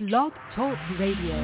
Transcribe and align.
Blog 0.00 0.32
Talk 0.56 0.76
Radio. 0.98 1.36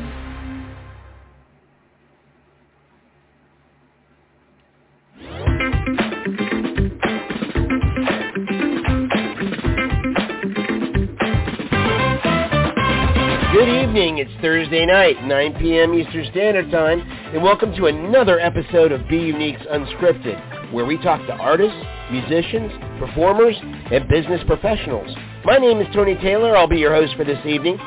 Good 13.52 13.68
evening. 13.68 14.18
It's 14.18 14.28
Thursday 14.42 14.84
night, 14.84 15.22
9 15.22 15.54
p.m. 15.60 15.94
Eastern 15.94 16.26
Standard 16.32 16.72
Time, 16.72 17.02
and 17.32 17.44
welcome 17.44 17.72
to 17.76 17.86
another 17.86 18.40
episode 18.40 18.90
of 18.90 19.06
Be 19.08 19.18
Unique's 19.18 19.62
Unscripted, 19.70 20.72
where 20.72 20.84
we 20.84 20.98
talk 20.98 21.24
to 21.28 21.34
artists, 21.34 21.78
musicians, 22.10 22.72
performers, 22.98 23.54
and 23.92 24.08
business 24.08 24.40
professionals. 24.48 25.16
My 25.44 25.58
name 25.58 25.78
is 25.80 25.86
Tony 25.94 26.16
Taylor. 26.16 26.56
I'll 26.56 26.66
be 26.66 26.78
your 26.78 26.92
host 26.92 27.14
for 27.16 27.24
this 27.24 27.38
evening. 27.46 27.78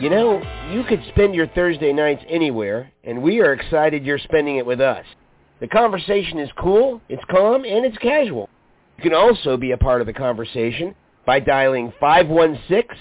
You 0.00 0.08
know, 0.08 0.40
you 0.72 0.82
could 0.84 1.04
spend 1.08 1.34
your 1.34 1.46
Thursday 1.48 1.92
nights 1.92 2.24
anywhere, 2.26 2.90
and 3.04 3.22
we 3.22 3.40
are 3.40 3.52
excited 3.52 4.02
you're 4.02 4.16
spending 4.16 4.56
it 4.56 4.64
with 4.64 4.80
us. 4.80 5.04
The 5.60 5.68
conversation 5.68 6.38
is 6.38 6.48
cool, 6.58 7.02
it's 7.10 7.22
calm, 7.30 7.66
and 7.66 7.84
it's 7.84 7.98
casual. 7.98 8.48
You 8.96 9.02
can 9.02 9.12
also 9.12 9.58
be 9.58 9.72
a 9.72 9.76
part 9.76 10.00
of 10.00 10.06
the 10.06 10.14
conversation 10.14 10.94
by 11.26 11.38
dialing 11.40 11.92
516 12.00 12.96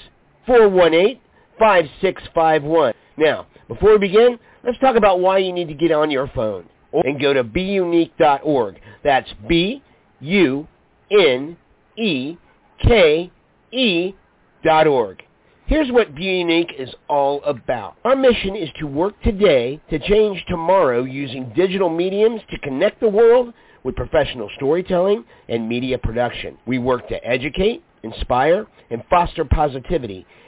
418 0.46 1.22
5651. 1.58 2.94
Now, 3.16 3.48
before 3.70 3.94
we 3.94 4.00
begin, 4.00 4.38
let's 4.66 4.78
talk 4.80 4.98
about 4.98 5.22
why 5.22 5.38
you 5.38 5.54
need 5.54 5.70
to 5.70 5.73
get 5.76 5.94
on 5.94 6.12
your 6.12 6.28
phone 6.36 6.68
and 6.92 7.22
go 7.22 7.34
to 7.34 7.45
beunique.org. 7.45 8.81
That's 9.06 9.30
B 9.48 9.81
U 10.20 10.68
N 11.09 11.56
E 11.98 12.36
K 12.81 13.31
E 13.72 14.14
dot 14.66 14.86
org. 14.86 15.23
Here's 15.70 15.91
what 15.91 16.16
Be 16.16 16.23
Unique 16.23 16.73
is 16.80 16.90
all 17.08 17.44
about. 17.44 17.96
Our 18.04 18.16
mission 18.16 18.55
is 18.55 18.70
to 18.80 18.88
work 18.88 19.14
today 19.22 19.80
to 19.92 20.00
change 20.00 20.44
tomorrow 20.48 21.03
using 21.03 21.53
digital 21.56 21.92
mediums 21.92 22.42
to 22.50 22.58
connect 22.58 23.00
the 23.00 23.08
world 23.08 23.53
with 23.84 23.95
professional 23.95 24.50
storytelling 24.56 25.23
and 25.47 25.70
media 25.70 26.00
production. 26.00 26.58
We 26.66 26.80
work 26.80 27.08
to 27.09 27.23
educate, 27.23 27.84
inspire, 28.02 28.66
and 28.90 29.03
foster 29.12 29.45
positivity 29.45 30.25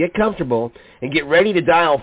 get 0.00 0.14
comfortable, 0.14 0.72
and 1.02 1.12
get 1.12 1.26
ready 1.26 1.52
to 1.52 1.60
dial 1.60 2.02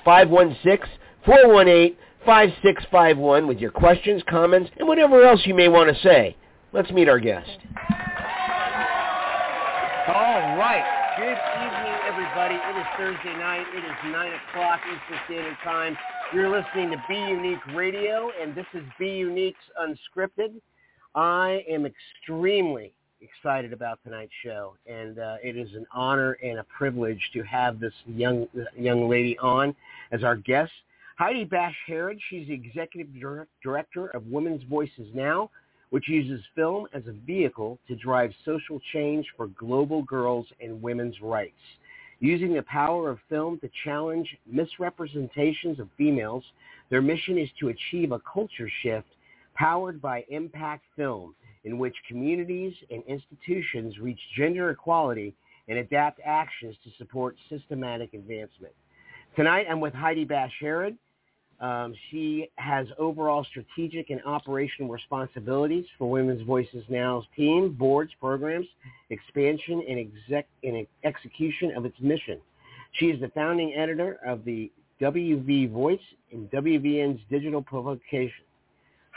516-418-5651 1.25 3.47
with 3.47 3.57
your 3.57 3.71
questions, 3.71 4.21
comments, 4.29 4.69
and 4.77 4.87
whatever 4.87 5.23
else 5.23 5.41
you 5.45 5.55
may 5.55 5.67
want 5.67 5.93
to 5.93 6.01
say. 6.01 6.37
Let's 6.71 6.89
meet 6.91 7.09
our 7.09 7.19
guest. 7.19 7.49
All 10.07 10.55
right. 10.57 10.85
Good 11.17 11.33
evening, 11.33 11.97
everybody. 12.07 12.55
It 12.55 12.77
is 12.79 12.85
Thursday 12.97 13.35
night. 13.39 13.65
It 13.73 13.83
is 13.83 14.11
9 14.11 14.13
o'clock 14.13 14.79
Eastern 14.85 15.19
Standard 15.25 15.57
Time. 15.63 15.97
You're 16.33 16.49
listening 16.49 16.91
to 16.91 16.97
Be 17.09 17.15
Unique 17.15 17.65
Radio, 17.73 18.29
and 18.39 18.53
this 18.53 18.67
is 18.75 18.83
Be 18.99 19.07
Unique's 19.07 19.57
Unscripted. 19.81 20.53
I 21.15 21.63
am 21.67 21.87
extremely 21.87 22.93
excited 23.21 23.73
about 23.73 23.99
tonight's 24.03 24.31
show, 24.43 24.75
and 24.85 25.19
uh, 25.19 25.37
it 25.43 25.57
is 25.57 25.73
an 25.73 25.85
honor 25.91 26.37
and 26.43 26.59
a 26.59 26.63
privilege 26.65 27.21
to 27.33 27.43
have 27.43 27.79
this 27.79 27.93
young 28.05 28.47
young 28.77 29.09
lady 29.09 29.37
on 29.39 29.75
as 30.11 30.23
our 30.23 30.35
guest. 30.35 30.71
Heidi 31.17 31.45
Bash 31.45 31.75
Herod, 31.87 32.19
she's 32.29 32.47
the 32.47 32.53
executive 32.53 33.07
director 33.63 34.07
of 34.07 34.27
Women's 34.27 34.63
Voices 34.63 35.07
Now, 35.15 35.49
which 35.89 36.07
uses 36.07 36.45
film 36.55 36.87
as 36.93 37.03
a 37.07 37.13
vehicle 37.25 37.79
to 37.87 37.95
drive 37.95 38.31
social 38.45 38.79
change 38.93 39.25
for 39.35 39.47
global 39.47 40.03
girls 40.03 40.45
and 40.61 40.81
women's 40.81 41.19
rights. 41.21 41.53
Using 42.19 42.53
the 42.53 42.63
power 42.63 43.09
of 43.09 43.19
film 43.29 43.59
to 43.59 43.69
challenge 43.83 44.35
misrepresentations 44.45 45.79
of 45.79 45.89
females, 45.97 46.43
their 46.89 47.01
mission 47.01 47.37
is 47.37 47.49
to 47.59 47.69
achieve 47.69 48.11
a 48.11 48.19
culture 48.19 48.69
shift 48.83 49.07
powered 49.55 49.99
by 50.01 50.23
impact 50.29 50.83
film 50.95 51.33
in 51.67 51.77
which 51.77 51.95
communities 52.07 52.73
and 52.89 53.03
institutions 53.07 53.99
reach 53.99 54.19
gender 54.37 54.69
equality 54.69 55.35
and 55.67 55.77
adapt 55.77 56.21
actions 56.23 56.75
to 56.81 56.89
support 56.97 57.35
systematic 57.49 58.13
advancement. 58.13 58.73
Tonight, 59.35 59.67
I'm 59.69 59.81
with 59.81 59.93
Heidi 59.93 60.23
Basch. 60.23 60.63
Um, 61.59 61.93
she 62.09 62.49
has 62.55 62.87
overall 62.97 63.45
strategic 63.49 64.11
and 64.11 64.21
operational 64.25 64.89
responsibilities 64.89 65.85
for 65.97 66.09
Women's 66.09 66.41
Voices 66.43 66.85
Now's 66.87 67.25
team, 67.35 67.73
boards, 67.73 68.11
programs, 68.21 68.67
expansion, 69.09 69.83
and, 69.89 69.99
exec- 69.99 70.47
and 70.63 70.87
execution 71.03 71.75
of 71.75 71.83
its 71.83 71.99
mission. 71.99 72.39
She 72.93 73.07
is 73.07 73.19
the 73.19 73.29
founding 73.29 73.73
editor 73.73 74.19
of 74.25 74.45
the 74.45 74.71
WV 75.01 75.69
Voice 75.71 75.99
and 76.31 76.49
WVN's 76.49 77.19
digital 77.29 77.61
publication. 77.61 78.45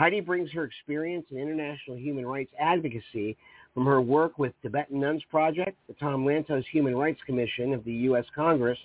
Heidi 0.00 0.20
brings 0.20 0.50
her 0.52 0.64
experience 0.64 1.26
in 1.30 1.36
international 1.36 1.94
human 1.94 2.24
rights 2.24 2.50
advocacy 2.58 3.36
from 3.74 3.84
her 3.84 4.00
work 4.00 4.38
with 4.38 4.54
Tibetan 4.62 4.98
Nuns 4.98 5.22
Project, 5.30 5.76
the 5.88 5.94
Tom 6.00 6.24
Lantos 6.24 6.64
Human 6.72 6.96
Rights 6.96 7.20
Commission 7.26 7.74
of 7.74 7.84
the 7.84 7.92
U.S. 7.92 8.24
Congress, 8.34 8.78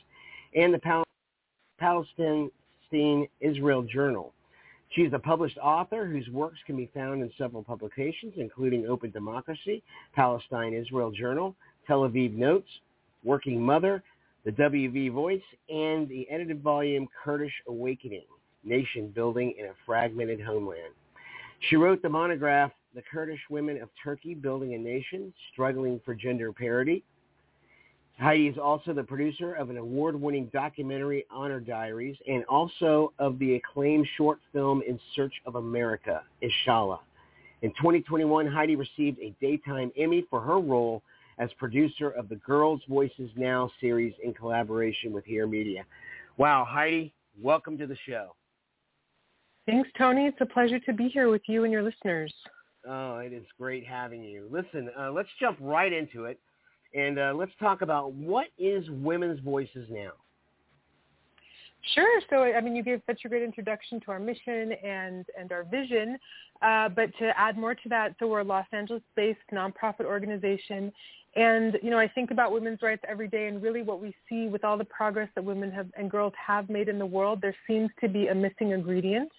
and 0.54 0.74
the 0.74 0.78
Pal- 0.78 1.06
Palestine 1.80 2.50
Israel 3.40 3.82
Journal. 3.84 4.34
She 4.90 5.04
is 5.04 5.14
a 5.14 5.20
published 5.20 5.58
author 5.60 6.06
whose 6.06 6.28
works 6.28 6.60
can 6.66 6.76
be 6.76 6.92
found 6.94 7.22
in 7.22 7.32
several 7.38 7.64
publications, 7.64 8.34
including 8.36 8.86
Open 8.86 9.10
Democracy, 9.12 9.84
Palestine 10.16 10.74
Israel 10.74 11.12
Journal, 11.12 11.56
Tel 11.88 12.02
Aviv 12.02 12.34
Notes, 12.34 12.68
Working 13.24 13.62
Mother, 13.62 14.04
the 14.44 14.52
WV 14.52 15.14
Voice, 15.14 15.40
and 15.70 16.10
the 16.10 16.28
edited 16.30 16.62
volume 16.62 17.08
Kurdish 17.24 17.54
Awakening, 17.70 18.26
Nation 18.66 19.14
Building 19.16 19.54
in 19.58 19.68
a 19.68 19.74
Fragmented 19.86 20.42
Homeland. 20.42 20.92
She 21.62 21.76
wrote 21.78 22.02
the 22.02 22.10
monograph 22.10 22.72
The 22.94 23.02
Kurdish 23.02 23.40
Women 23.50 23.82
of 23.82 23.90
Turkey 24.04 24.36
Building 24.36 24.74
a 24.76 24.78
Nation, 24.78 25.34
Struggling 25.52 26.00
for 26.06 26.14
Gender 26.14 26.52
Parity. 26.52 27.04
Heidi 28.20 28.48
is 28.48 28.58
also 28.58 28.94
the 28.94 29.04
producer 29.04 29.54
of 29.54 29.70
an 29.70 29.78
award-winning 29.78 30.50
documentary, 30.54 31.26
Honor 31.30 31.60
Diaries, 31.60 32.18
and 32.28 32.46
also 32.46 33.14
of 33.20 33.40
the 33.40 33.56
acclaimed 33.56 34.08
short 34.16 34.40
film 34.54 34.82
In 34.88 35.00
Search 35.16 35.34
of 35.46 35.56
America, 35.56 36.24
Inshallah. 36.42 37.00
In 37.62 37.72
2021, 37.72 38.48
Heidi 38.48 38.76
received 38.76 39.20
a 39.20 39.34
Daytime 39.42 39.92
Emmy 39.98 40.26
for 40.30 40.40
her 40.40 40.60
role 40.60 41.02
as 41.40 41.52
producer 41.58 42.12
of 42.12 42.30
the 42.30 42.36
Girls 42.36 42.82
Voices 42.88 43.30
Now 43.36 43.70
series 43.82 44.14
in 44.24 44.34
collaboration 44.34 45.12
with 45.12 45.26
Here 45.26 45.48
Media. 45.48 45.84
Wow, 46.38 46.66
Heidi, 46.68 47.14
welcome 47.42 47.78
to 47.80 47.88
the 47.88 47.98
show. 48.08 48.36
Thanks, 49.66 49.90
Tony. 49.98 50.28
It's 50.28 50.38
a 50.42 50.46
pleasure 50.46 50.80
to 50.80 50.94
be 50.94 51.08
here 51.08 51.30
with 51.30 51.42
you 51.48 51.64
and 51.64 51.74
your 51.74 51.82
listeners. 51.82 52.34
Oh, 52.88 53.18
it 53.18 53.34
is 53.34 53.46
great 53.58 53.86
having 53.86 54.24
you. 54.24 54.48
Listen, 54.52 54.90
uh, 54.98 55.12
let's 55.12 55.30
jump 55.40 55.58
right 55.60 55.92
into 55.92 56.26
it, 56.26 56.40
and 56.94 57.18
uh, 57.18 57.34
let's 57.36 57.52
talk 57.60 57.82
about 57.82 58.14
what 58.14 58.48
is 58.60 58.86
Women's 58.90 59.40
Voices 59.40 59.88
Now. 59.90 60.12
Sure. 61.94 62.22
So, 62.30 62.44
I 62.44 62.62
mean, 62.62 62.76
you 62.76 62.84
gave 62.84 63.02
such 63.06 63.22
a 63.26 63.30
great 63.30 63.44
introduction 63.44 64.00
to 64.02 64.12
our 64.12 64.20
mission 64.20 64.74
and, 64.84 65.26
and 65.40 65.52
our 65.52 65.64
vision. 65.64 66.18
Uh, 66.62 66.90
but 66.90 67.16
to 67.20 67.32
add 67.38 67.58
more 67.58 67.76
to 67.76 67.90
that, 67.90 68.16
so 68.18 68.28
we're 68.28 68.40
a 68.40 68.44
Los 68.44 68.66
Angeles-based 68.72 69.40
nonprofit 69.54 70.06
organization. 70.06 70.92
And, 71.36 71.78
you 71.84 71.92
know, 71.92 72.00
I 72.00 72.08
think 72.08 72.32
about 72.32 72.52
women's 72.52 72.82
rights 72.82 73.04
every 73.08 73.28
day 73.28 73.48
and 73.48 73.62
really 73.62 73.82
what 73.82 74.02
we 74.02 74.16
see 74.28 74.48
with 74.48 74.64
all 74.64 74.78
the 74.78 74.86
progress 74.86 75.30
that 75.36 75.44
women 75.44 75.70
have 75.72 75.88
and 75.98 76.10
girls 76.10 76.34
have 76.44 76.70
made 76.70 76.88
in 76.88 76.98
the 76.98 77.06
world, 77.06 77.40
there 77.42 77.56
seems 77.68 77.90
to 78.02 78.08
be 78.08 78.28
a 78.28 78.36
missing 78.36 78.72
ingredient 78.72 79.32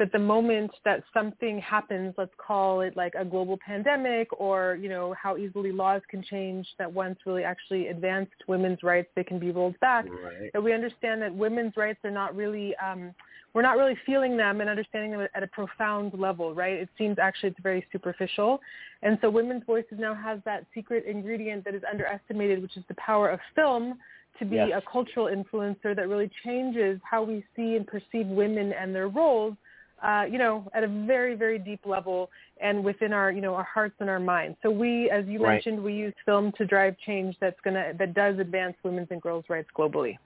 that 0.00 0.10
the 0.12 0.18
moment 0.18 0.70
that 0.86 1.04
something 1.12 1.58
happens, 1.60 2.14
let's 2.16 2.32
call 2.38 2.80
it 2.80 2.96
like 2.96 3.12
a 3.18 3.24
global 3.24 3.58
pandemic 3.64 4.28
or, 4.40 4.78
you 4.80 4.88
know, 4.88 5.14
how 5.22 5.36
easily 5.36 5.72
laws 5.72 6.00
can 6.08 6.22
change 6.22 6.66
that 6.78 6.90
once 6.90 7.18
really 7.26 7.44
actually 7.44 7.88
advanced 7.88 8.32
women's 8.48 8.82
rights, 8.82 9.08
they 9.14 9.22
can 9.22 9.38
be 9.38 9.50
rolled 9.50 9.78
back. 9.80 10.06
Right. 10.06 10.50
That 10.54 10.62
we 10.62 10.72
understand 10.72 11.20
that 11.20 11.32
women's 11.34 11.76
rights 11.76 12.00
are 12.02 12.10
not 12.10 12.34
really, 12.34 12.74
um, 12.76 13.14
we're 13.52 13.60
not 13.60 13.76
really 13.76 13.96
feeling 14.06 14.38
them 14.38 14.62
and 14.62 14.70
understanding 14.70 15.10
them 15.10 15.28
at 15.34 15.42
a 15.42 15.48
profound 15.48 16.18
level, 16.18 16.54
right? 16.54 16.76
It 16.78 16.88
seems 16.96 17.18
actually 17.18 17.50
it's 17.50 17.60
very 17.62 17.86
superficial. 17.92 18.58
And 19.02 19.18
so 19.20 19.28
Women's 19.28 19.64
Voices 19.66 19.98
now 19.98 20.14
has 20.14 20.40
that 20.46 20.64
secret 20.74 21.04
ingredient 21.04 21.64
that 21.66 21.74
is 21.74 21.82
underestimated, 21.90 22.62
which 22.62 22.78
is 22.78 22.84
the 22.88 22.94
power 22.94 23.28
of 23.28 23.38
film 23.54 23.98
to 24.38 24.46
be 24.46 24.56
Yes. 24.56 24.70
a 24.74 24.90
cultural 24.90 25.26
influencer 25.26 25.94
that 25.94 26.08
really 26.08 26.30
changes 26.42 26.98
how 27.04 27.22
we 27.22 27.44
see 27.54 27.76
and 27.76 27.86
perceive 27.86 28.26
women 28.28 28.72
and 28.72 28.94
their 28.94 29.08
roles, 29.08 29.54
uh, 30.02 30.24
you 30.30 30.38
know, 30.38 30.66
at 30.74 30.84
a 30.84 30.88
very, 30.88 31.34
very 31.34 31.58
deep 31.58 31.80
level 31.84 32.30
and 32.60 32.82
within 32.82 33.12
our, 33.12 33.30
you 33.30 33.40
know, 33.40 33.54
our 33.54 33.64
hearts 33.72 33.94
and 34.00 34.08
our 34.08 34.20
minds. 34.20 34.56
So 34.62 34.70
we, 34.70 35.10
as 35.10 35.26
you 35.26 35.40
Right. 35.40 35.54
mentioned, 35.54 35.82
we 35.82 35.94
use 35.94 36.14
film 36.24 36.52
to 36.52 36.66
drive 36.66 36.96
change 36.98 37.36
that's 37.40 37.60
gonna 37.60 37.92
that 37.98 38.14
does 38.14 38.38
advance 38.38 38.76
women's 38.82 39.10
and 39.10 39.20
girls' 39.20 39.44
rights 39.48 39.68
globally. 39.76 40.18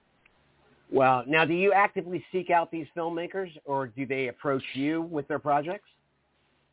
Well, 0.91 1.23
now 1.27 1.45
do 1.45 1.53
you 1.53 1.73
actively 1.73 2.23
seek 2.31 2.49
out 2.49 2.71
these 2.71 2.87
filmmakers 2.95 3.51
or 3.65 3.87
do 3.87 4.05
they 4.05 4.27
approach 4.27 4.63
you 4.73 5.01
with 5.01 5.27
their 5.27 5.39
projects? 5.39 5.89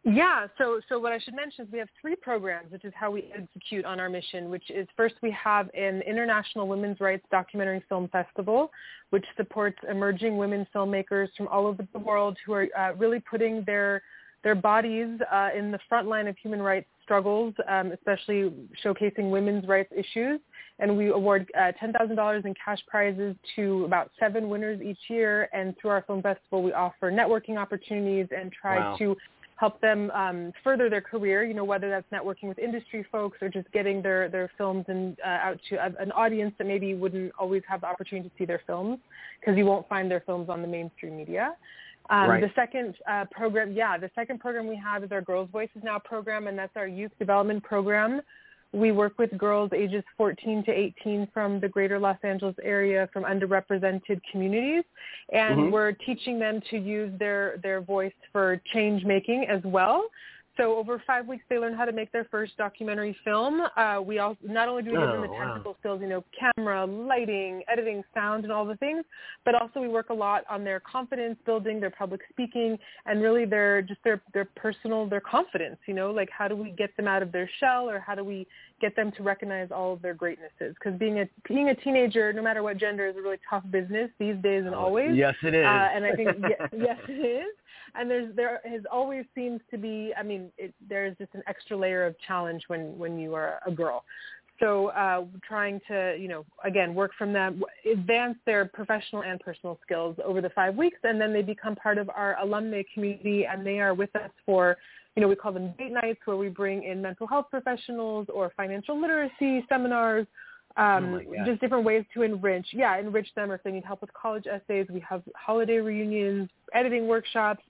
Yeah, 0.04 0.48
so 0.58 0.80
so 0.88 0.98
what 0.98 1.12
I 1.12 1.18
should 1.20 1.34
mention 1.34 1.64
is 1.64 1.72
we 1.72 1.78
have 1.78 1.88
three 2.00 2.16
programs, 2.16 2.72
which 2.72 2.84
is 2.84 2.92
how 2.96 3.12
we 3.12 3.30
execute 3.36 3.84
on 3.84 4.00
our 4.00 4.08
mission. 4.08 4.50
Which 4.50 4.68
is 4.68 4.88
first 4.96 5.14
we 5.22 5.30
have 5.30 5.70
an 5.74 6.02
international 6.02 6.66
women's 6.66 6.98
rights 6.98 7.24
documentary 7.30 7.84
film 7.88 8.08
festival, 8.08 8.72
which 9.10 9.24
supports 9.36 9.78
emerging 9.88 10.36
women 10.36 10.66
filmmakers 10.74 11.28
from 11.36 11.46
all 11.46 11.66
over 11.68 11.86
the 11.92 12.00
world 12.00 12.36
who 12.44 12.52
are 12.52 12.66
uh, 12.76 12.94
really 12.94 13.20
putting 13.20 13.62
their 13.64 14.02
their 14.42 14.56
bodies 14.56 15.20
uh, 15.32 15.50
in 15.56 15.70
the 15.70 15.78
front 15.88 16.08
line 16.08 16.26
of 16.26 16.36
human 16.36 16.60
rights 16.60 16.88
struggles, 17.04 17.54
um, 17.68 17.92
especially 17.92 18.52
showcasing 18.84 19.30
women's 19.30 19.68
rights 19.68 19.92
issues. 19.96 20.40
And 20.80 20.96
we 20.96 21.08
award 21.10 21.48
uh, 21.56 21.70
$10,000 21.80 22.44
in 22.44 22.54
cash 22.54 22.80
prizes 22.88 23.36
to 23.54 23.84
about 23.84 24.10
seven 24.18 24.48
winners 24.48 24.80
each 24.82 24.98
year. 25.08 25.48
And 25.52 25.76
through 25.80 25.90
our 25.90 26.02
film 26.02 26.22
festival, 26.22 26.62
we 26.64 26.72
offer 26.72 27.12
networking 27.12 27.56
opportunities 27.56 28.26
and 28.36 28.50
try 28.52 28.78
Wow. 28.78 28.96
to 28.98 29.16
help 29.56 29.80
them 29.80 30.10
um, 30.10 30.52
further 30.64 30.90
their 30.90 31.00
career, 31.00 31.44
you 31.44 31.54
know, 31.54 31.64
whether 31.64 31.88
that's 31.88 32.06
networking 32.12 32.48
with 32.48 32.58
industry 32.58 33.06
folks 33.12 33.38
or 33.40 33.48
just 33.48 33.70
getting 33.72 34.02
their, 34.02 34.28
their 34.28 34.50
films 34.58 34.84
and, 34.88 35.16
uh, 35.24 35.28
out 35.28 35.58
to 35.68 35.76
a, 35.76 36.02
an 36.02 36.10
audience 36.12 36.52
that 36.58 36.66
maybe 36.66 36.94
wouldn't 36.94 37.32
always 37.38 37.62
have 37.68 37.82
the 37.82 37.86
opportunity 37.86 38.28
to 38.28 38.34
see 38.36 38.44
their 38.44 38.62
films 38.66 38.98
because 39.40 39.56
you 39.56 39.64
won't 39.64 39.88
find 39.88 40.10
their 40.10 40.20
films 40.20 40.48
on 40.48 40.62
the 40.62 40.68
mainstream 40.68 41.16
media. 41.16 41.54
Um, 42.10 42.28
Right. 42.28 42.40
The 42.40 42.50
second 42.54 42.96
uh, 43.08 43.26
program, 43.30 43.72
yeah, 43.72 43.96
the 43.96 44.10
second 44.14 44.40
program 44.40 44.66
we 44.66 44.76
have 44.76 45.04
is 45.04 45.12
our 45.12 45.22
Girls 45.22 45.48
Voices 45.52 45.82
Now 45.84 45.98
program, 45.98 46.48
and 46.48 46.58
that's 46.58 46.76
our 46.76 46.88
youth 46.88 47.12
development 47.18 47.62
program. 47.62 48.20
We 48.72 48.90
work 48.90 49.18
with 49.18 49.36
girls 49.36 49.70
ages 49.74 50.02
14 50.16 50.64
to 50.64 50.72
18 50.72 51.28
from 51.34 51.60
the 51.60 51.68
greater 51.68 51.98
Los 51.98 52.16
Angeles 52.22 52.56
area 52.62 53.08
from 53.12 53.24
underrepresented 53.24 54.20
communities, 54.30 54.84
and 55.30 55.58
Mhm. 55.60 55.70
we're 55.72 55.92
teaching 55.92 56.38
them 56.38 56.60
to 56.70 56.78
use 56.78 57.12
their, 57.18 57.58
their 57.58 57.80
voice 57.82 58.14
for 58.32 58.56
change 58.72 59.04
making 59.04 59.46
as 59.46 59.62
well. 59.64 60.08
So 60.56 60.76
over 60.76 61.02
five 61.06 61.26
weeks, 61.26 61.44
they 61.48 61.58
learn 61.58 61.72
how 61.74 61.86
to 61.86 61.92
make 61.92 62.12
their 62.12 62.24
first 62.30 62.56
documentary 62.58 63.16
film. 63.24 63.62
Uh, 63.74 64.00
we 64.04 64.18
all 64.18 64.36
not 64.42 64.68
only 64.68 64.82
do 64.82 64.90
we 64.90 64.98
give 64.98 65.08
them 65.08 65.22
the 65.22 65.28
Oh, 65.28 65.32
wow. 65.32 65.46
technical 65.46 65.76
skills, 65.80 66.00
you 66.02 66.08
know, 66.08 66.22
camera, 66.38 66.84
lighting, 66.84 67.62
editing, 67.72 68.04
sound, 68.12 68.44
and 68.44 68.52
all 68.52 68.66
the 68.66 68.76
things, 68.76 69.04
but 69.46 69.54
also 69.54 69.80
we 69.80 69.88
work 69.88 70.10
a 70.10 70.14
lot 70.14 70.44
on 70.50 70.62
their 70.62 70.78
confidence 70.80 71.38
building, 71.46 71.80
their 71.80 71.90
public 71.90 72.20
speaking, 72.28 72.78
and 73.06 73.22
really 73.22 73.46
their 73.46 73.80
just 73.80 74.02
their 74.04 74.20
their 74.34 74.44
personal 74.44 75.08
their 75.08 75.22
confidence. 75.22 75.78
You 75.86 75.94
know, 75.94 76.10
like 76.10 76.28
how 76.30 76.48
do 76.48 76.56
we 76.56 76.70
get 76.72 76.94
them 76.98 77.08
out 77.08 77.22
of 77.22 77.32
their 77.32 77.48
shell, 77.58 77.88
or 77.88 77.98
how 77.98 78.14
do 78.14 78.22
we 78.22 78.46
get 78.80 78.94
them 78.94 79.10
to 79.12 79.22
recognize 79.22 79.70
all 79.70 79.94
of 79.94 80.02
their 80.02 80.14
greatnesses? 80.14 80.74
Because 80.78 80.98
being 80.98 81.20
a 81.20 81.28
being 81.48 81.70
a 81.70 81.74
teenager, 81.74 82.30
no 82.34 82.42
matter 82.42 82.62
what 82.62 82.76
gender, 82.76 83.06
is 83.06 83.16
a 83.16 83.22
really 83.22 83.38
tough 83.48 83.64
business 83.70 84.10
these 84.18 84.36
days 84.42 84.64
and 84.66 84.74
always. 84.74 85.14
Yes, 85.14 85.34
it 85.42 85.54
is. 85.54 85.64
Uh, 85.64 85.88
and 85.94 86.04
I 86.04 86.12
think 86.14 86.28
yes, 86.42 86.68
yes, 86.76 86.98
it 87.08 87.12
is. 87.12 87.54
And 87.94 88.10
there's 88.10 88.34
there 88.34 88.60
has 88.64 88.82
always 88.90 89.24
seems 89.34 89.60
to 89.70 89.78
be. 89.78 90.12
I 90.18 90.22
mean, 90.22 90.50
it, 90.58 90.74
there's 90.88 91.16
just 91.18 91.34
an 91.34 91.42
extra 91.46 91.76
layer 91.76 92.06
of 92.06 92.14
challenge 92.26 92.64
when 92.68 92.96
when 92.98 93.18
you 93.18 93.34
are 93.34 93.60
a 93.66 93.70
girl. 93.70 94.04
So 94.60 94.88
uh, 94.88 95.24
trying 95.46 95.80
to 95.88 96.16
you 96.18 96.28
know 96.28 96.44
again 96.64 96.94
work 96.94 97.12
from 97.18 97.32
them, 97.32 97.62
advance 97.90 98.38
their 98.46 98.64
professional 98.66 99.22
and 99.22 99.40
personal 99.40 99.78
skills 99.82 100.16
over 100.24 100.40
the 100.40 100.50
five 100.50 100.76
weeks, 100.76 100.98
and 101.02 101.20
then 101.20 101.32
they 101.32 101.42
become 101.42 101.76
part 101.76 101.98
of 101.98 102.08
our 102.10 102.36
alumni 102.40 102.82
community, 102.94 103.46
and 103.46 103.66
they 103.66 103.80
are 103.80 103.94
with 103.94 104.14
us 104.16 104.30
for. 104.46 104.76
You 105.14 105.20
know, 105.20 105.28
we 105.28 105.36
call 105.36 105.52
them 105.52 105.74
date 105.76 105.92
nights 105.92 106.20
where 106.24 106.38
we 106.38 106.48
bring 106.48 106.84
in 106.84 107.02
mental 107.02 107.26
health 107.26 107.48
professionals 107.50 108.28
or 108.32 108.50
financial 108.56 108.98
literacy 108.98 109.62
seminars, 109.68 110.26
um, 110.76 111.20
Oh 111.26 111.44
just 111.44 111.60
different 111.60 111.84
ways 111.84 112.04
to 112.14 112.22
enrich, 112.22 112.66
yeah, 112.72 112.98
enrich 112.98 113.28
them. 113.34 113.50
Or 113.50 113.56
if 113.56 113.62
they 113.62 113.72
need 113.72 113.84
help 113.84 114.00
with 114.00 114.12
college 114.14 114.46
essays, 114.46 114.86
we 114.90 115.00
have 115.00 115.22
holiday 115.34 115.78
reunions, 115.78 116.48
editing 116.72 117.06
workshops. 117.06 117.62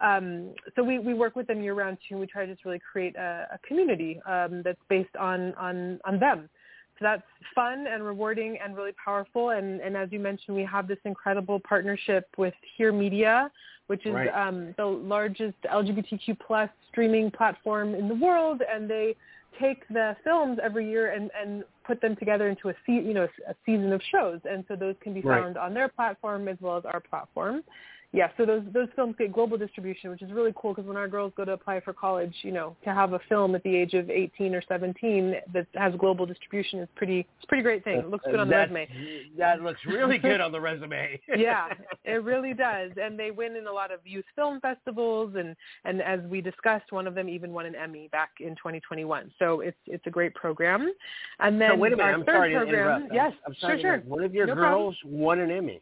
Um, 0.00 0.54
so 0.74 0.82
we, 0.82 0.98
we 0.98 1.14
work 1.14 1.36
with 1.36 1.46
them 1.46 1.62
year 1.62 1.74
round 1.74 1.98
too. 2.08 2.18
We 2.18 2.26
try 2.26 2.46
to 2.46 2.52
just 2.52 2.64
really 2.64 2.80
create 2.80 3.16
a, 3.16 3.48
a 3.52 3.58
community 3.66 4.20
um, 4.26 4.62
that's 4.64 4.80
based 4.88 5.14
on, 5.18 5.54
on, 5.54 6.00
on 6.04 6.18
them. 6.18 6.48
So 6.98 7.04
that's 7.04 7.22
fun 7.54 7.86
and 7.86 8.04
rewarding 8.04 8.58
and 8.62 8.76
really 8.76 8.92
powerful. 9.02 9.50
And, 9.50 9.80
and 9.80 9.96
as 9.96 10.08
you 10.12 10.18
mentioned, 10.18 10.56
we 10.56 10.64
have 10.64 10.86
this 10.86 10.98
incredible 11.04 11.60
partnership 11.60 12.28
with 12.36 12.54
Here 12.76 12.92
Media, 12.92 13.50
which 13.86 14.04
is 14.06 14.12
Right. 14.12 14.28
um, 14.28 14.74
the 14.76 14.86
largest 14.86 15.56
LGBTQ 15.72 16.38
plus 16.46 16.68
streaming 16.90 17.30
platform 17.30 17.94
in 17.94 18.08
the 18.08 18.14
world. 18.14 18.62
And 18.70 18.88
they 18.88 19.16
take 19.60 19.86
the 19.88 20.16
films 20.24 20.58
every 20.62 20.88
year 20.88 21.12
and, 21.12 21.30
and 21.40 21.64
put 21.84 22.00
them 22.00 22.16
together 22.16 22.48
into 22.48 22.68
a 22.68 22.74
se- 22.86 23.04
you 23.04 23.14
know 23.14 23.26
a 23.48 23.54
season 23.66 23.92
of 23.92 24.00
shows, 24.10 24.40
and 24.48 24.64
so 24.68 24.76
those 24.76 24.94
can 25.00 25.12
be 25.12 25.20
Right. 25.20 25.42
found 25.42 25.56
on 25.56 25.74
their 25.74 25.88
platform 25.88 26.48
as 26.48 26.56
well 26.60 26.76
as 26.76 26.84
our 26.84 27.00
platform. 27.00 27.62
Yeah, 28.12 28.28
so 28.36 28.44
those 28.44 28.62
those 28.72 28.88
films 28.96 29.14
get 29.18 29.32
global 29.32 29.56
distribution, 29.56 30.10
which 30.10 30.20
is 30.20 30.32
really 30.32 30.52
cool 30.56 30.74
because 30.74 30.88
when 30.88 30.96
our 30.96 31.06
girls 31.06 31.32
go 31.36 31.44
to 31.44 31.52
apply 31.52 31.78
for 31.78 31.92
college, 31.92 32.34
you 32.42 32.50
know, 32.50 32.76
to 32.82 32.92
have 32.92 33.12
a 33.12 33.20
film 33.28 33.54
at 33.54 33.62
the 33.62 33.74
age 33.76 33.94
of 33.94 34.10
18 34.10 34.52
or 34.52 34.62
17 34.68 35.36
that 35.52 35.66
has 35.76 35.94
global 35.96 36.26
distribution 36.26 36.80
is 36.80 36.88
pretty 36.96 37.20
it's 37.20 37.44
a 37.44 37.46
pretty 37.46 37.62
great 37.62 37.84
thing. 37.84 37.98
It 37.98 38.10
looks 38.10 38.24
good 38.28 38.40
on 38.40 38.48
the 38.48 38.52
That's- 38.56 38.70
resume. 38.74 39.30
That 39.38 39.62
looks 39.62 39.78
really 39.86 40.18
good 40.18 40.40
on 40.40 40.50
the 40.50 40.60
resume. 40.60 41.20
yeah, 41.36 41.68
it 42.04 42.24
really 42.24 42.52
does. 42.52 42.90
And 43.00 43.16
they 43.16 43.30
win 43.30 43.54
in 43.54 43.68
a 43.68 43.72
lot 43.72 43.92
of 43.92 44.00
youth 44.04 44.24
film 44.34 44.58
festivals 44.60 45.36
and 45.38 45.54
and 45.84 46.02
as 46.02 46.18
we 46.28 46.40
discussed, 46.40 46.90
one 46.90 47.06
of 47.06 47.14
them 47.14 47.28
even 47.28 47.52
won 47.52 47.64
an 47.64 47.76
Emmy 47.76 48.08
back 48.10 48.30
in 48.40 48.56
2021. 48.56 49.30
So 49.38 49.60
it's 49.60 49.78
it's 49.86 50.06
a 50.08 50.10
great 50.10 50.34
program. 50.34 50.90
And 51.38 51.60
then 51.60 51.70
so 51.70 51.76
wait 51.76 51.92
a 51.92 51.96
minute, 51.96 52.12
I'm 52.12 52.24
sorry 52.24 52.54
to 52.54 52.58
program, 52.58 52.74
interrupt. 53.02 53.14
yes, 53.14 53.32
I'm 53.46 53.54
sorry 53.60 53.80
sure, 53.80 53.98
sure. 53.98 54.02
One 54.08 54.24
of 54.24 54.34
your 54.34 54.48
No 54.48 54.54
problem. 54.56 54.80
girls 54.82 54.96
won 55.04 55.38
an 55.38 55.52
Emmy. 55.52 55.80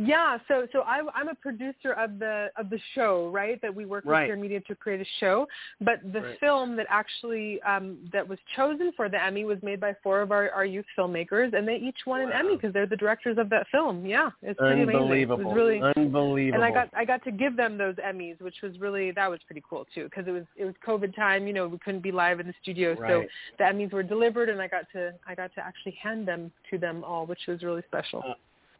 Yeah, 0.00 0.38
so 0.46 0.68
so 0.70 0.82
I, 0.82 1.00
I'm 1.12 1.26
a 1.28 1.34
producer 1.34 1.92
of 1.92 2.20
the 2.20 2.50
of 2.56 2.70
the 2.70 2.78
show, 2.94 3.28
right? 3.30 3.60
That 3.62 3.74
we 3.74 3.84
work 3.84 4.04
with 4.04 4.12
Right. 4.12 4.38
Media 4.38 4.60
to 4.60 4.76
create 4.76 5.00
a 5.00 5.04
show. 5.18 5.48
But 5.80 6.00
the 6.12 6.20
Right. 6.20 6.38
film 6.38 6.76
that 6.76 6.86
actually 6.88 7.60
um, 7.62 8.08
that 8.12 8.26
was 8.26 8.38
chosen 8.54 8.92
for 8.92 9.08
the 9.08 9.20
Emmy 9.20 9.44
was 9.44 9.60
made 9.60 9.80
by 9.80 9.96
four 10.02 10.20
of 10.20 10.30
our, 10.30 10.50
our 10.50 10.64
youth 10.64 10.86
filmmakers, 10.96 11.52
and 11.52 11.66
they 11.66 11.76
each 11.76 11.98
won 12.06 12.20
an 12.20 12.30
Emmy 12.32 12.54
because 12.54 12.72
they're 12.72 12.86
the 12.86 12.96
directors 12.96 13.38
of 13.38 13.50
that 13.50 13.66
film. 13.72 14.06
Yeah, 14.06 14.30
it's 14.40 14.58
pretty 14.60 14.82
amazing. 14.82 15.10
It 15.22 15.28
was 15.28 15.46
really 15.52 15.82
Unbelievable. 15.96 16.54
and 16.54 16.64
I 16.64 16.70
got 16.70 16.90
I 16.96 17.04
got 17.04 17.24
to 17.24 17.32
give 17.32 17.56
them 17.56 17.76
those 17.76 17.96
Emmys, 17.96 18.40
which 18.40 18.62
was 18.62 18.78
really 18.78 19.10
that 19.10 19.28
was 19.28 19.40
pretty 19.46 19.64
cool 19.68 19.84
too 19.92 20.04
because 20.04 20.28
it 20.28 20.32
was 20.32 20.44
it 20.56 20.64
was 20.64 20.74
COVID 20.86 21.16
time. 21.16 21.48
You 21.48 21.54
know, 21.54 21.66
we 21.66 21.78
couldn't 21.78 22.02
be 22.04 22.12
live 22.12 22.38
in 22.38 22.46
the 22.46 22.54
studio, 22.62 22.94
so 22.94 23.00
Right. 23.02 23.28
the 23.58 23.64
Emmys 23.64 23.92
were 23.92 24.04
delivered, 24.04 24.48
and 24.48 24.62
I 24.62 24.68
got 24.68 24.84
to 24.92 25.12
I 25.26 25.34
got 25.34 25.52
to 25.56 25.60
actually 25.60 25.98
hand 26.00 26.28
them 26.28 26.52
to 26.70 26.78
them 26.78 27.02
all, 27.02 27.26
which 27.26 27.40
was 27.48 27.64
really 27.64 27.82
special. 27.88 28.22
Uh, 28.24 28.34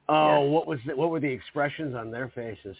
Oh, 0.08 0.44
Yeah. 0.44 0.50
what 0.50 0.66
was 0.66 0.78
the, 0.86 0.96
what 0.96 1.10
were 1.10 1.20
the 1.20 1.28
expressions 1.30 1.94
on 1.94 2.10
their 2.10 2.28
faces? 2.28 2.76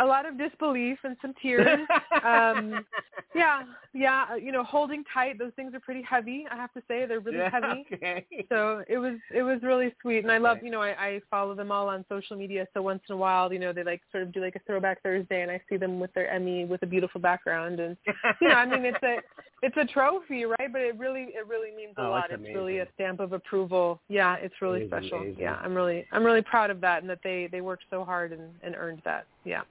A 0.00 0.04
lot 0.06 0.26
of 0.26 0.38
disbelief 0.38 0.98
and 1.04 1.16
some 1.22 1.34
tears. 1.42 1.86
um, 2.24 2.84
yeah, 3.34 3.62
yeah, 3.92 4.24
uh, 4.32 4.34
you 4.34 4.50
know, 4.52 4.64
holding 4.64 5.04
tight. 5.12 5.38
Those 5.38 5.52
things 5.56 5.74
are 5.74 5.80
pretty 5.80 6.02
heavy. 6.02 6.46
I 6.50 6.56
have 6.56 6.72
to 6.74 6.82
say, 6.88 7.06
they're 7.06 7.20
really 7.20 7.38
Yeah, 7.38 7.50
heavy. 7.50 7.84
Okay. 7.92 8.26
So 8.48 8.82
it 8.88 8.98
was 8.98 9.14
it 9.34 9.42
was 9.42 9.60
really 9.62 9.94
sweet, 10.02 10.18
and 10.24 10.32
I 10.32 10.38
love 10.38 10.58
you 10.62 10.70
know 10.70 10.82
I, 10.82 10.88
I 10.90 11.20
follow 11.30 11.54
them 11.54 11.70
all 11.70 11.88
on 11.88 12.04
social 12.08 12.36
media. 12.36 12.66
So 12.74 12.82
once 12.82 13.00
in 13.08 13.14
a 13.14 13.18
while, 13.18 13.52
you 13.52 13.58
know, 13.58 13.72
they 13.72 13.84
like 13.84 14.00
sort 14.10 14.22
of 14.24 14.32
do 14.32 14.40
like 14.40 14.56
a 14.56 14.60
throwback 14.66 15.02
Thursday, 15.02 15.42
and 15.42 15.50
I 15.50 15.60
see 15.68 15.76
them 15.76 16.00
with 16.00 16.12
their 16.14 16.28
Emmy 16.30 16.64
with 16.64 16.82
a 16.82 16.86
beautiful 16.86 17.20
background, 17.20 17.78
and 17.80 17.96
you 18.40 18.48
know, 18.48 18.54
I 18.54 18.66
mean, 18.66 18.84
it's 18.84 19.02
a 19.02 19.18
it's 19.62 19.76
a 19.76 19.84
trophy, 19.84 20.44
right? 20.44 20.72
But 20.72 20.80
it 20.82 20.98
really 20.98 21.28
it 21.34 21.46
really 21.46 21.70
means 21.76 21.94
a 21.98 22.02
Oh, 22.02 22.10
lot. 22.10 22.30
it's 22.30 22.42
It's 22.42 22.54
really 22.54 22.78
a 22.78 22.86
stamp 22.94 23.20
of 23.20 23.32
approval. 23.32 24.00
Yeah, 24.08 24.36
it's 24.36 24.54
really 24.60 24.82
It 24.82 24.88
special. 24.88 25.18
amazing. 25.18 25.36
Yeah, 25.38 25.56
I'm 25.62 25.74
really 25.74 26.06
I'm 26.12 26.24
really 26.24 26.42
proud 26.42 26.70
of 26.70 26.80
that, 26.80 27.02
and 27.02 27.10
that 27.10 27.20
they 27.22 27.48
they 27.52 27.60
worked 27.60 27.84
so 27.90 28.04
hard 28.04 28.32
and 28.32 28.42
and 28.62 28.74
earned 28.76 29.02
that. 29.04 29.26
Yeah, 29.44 29.62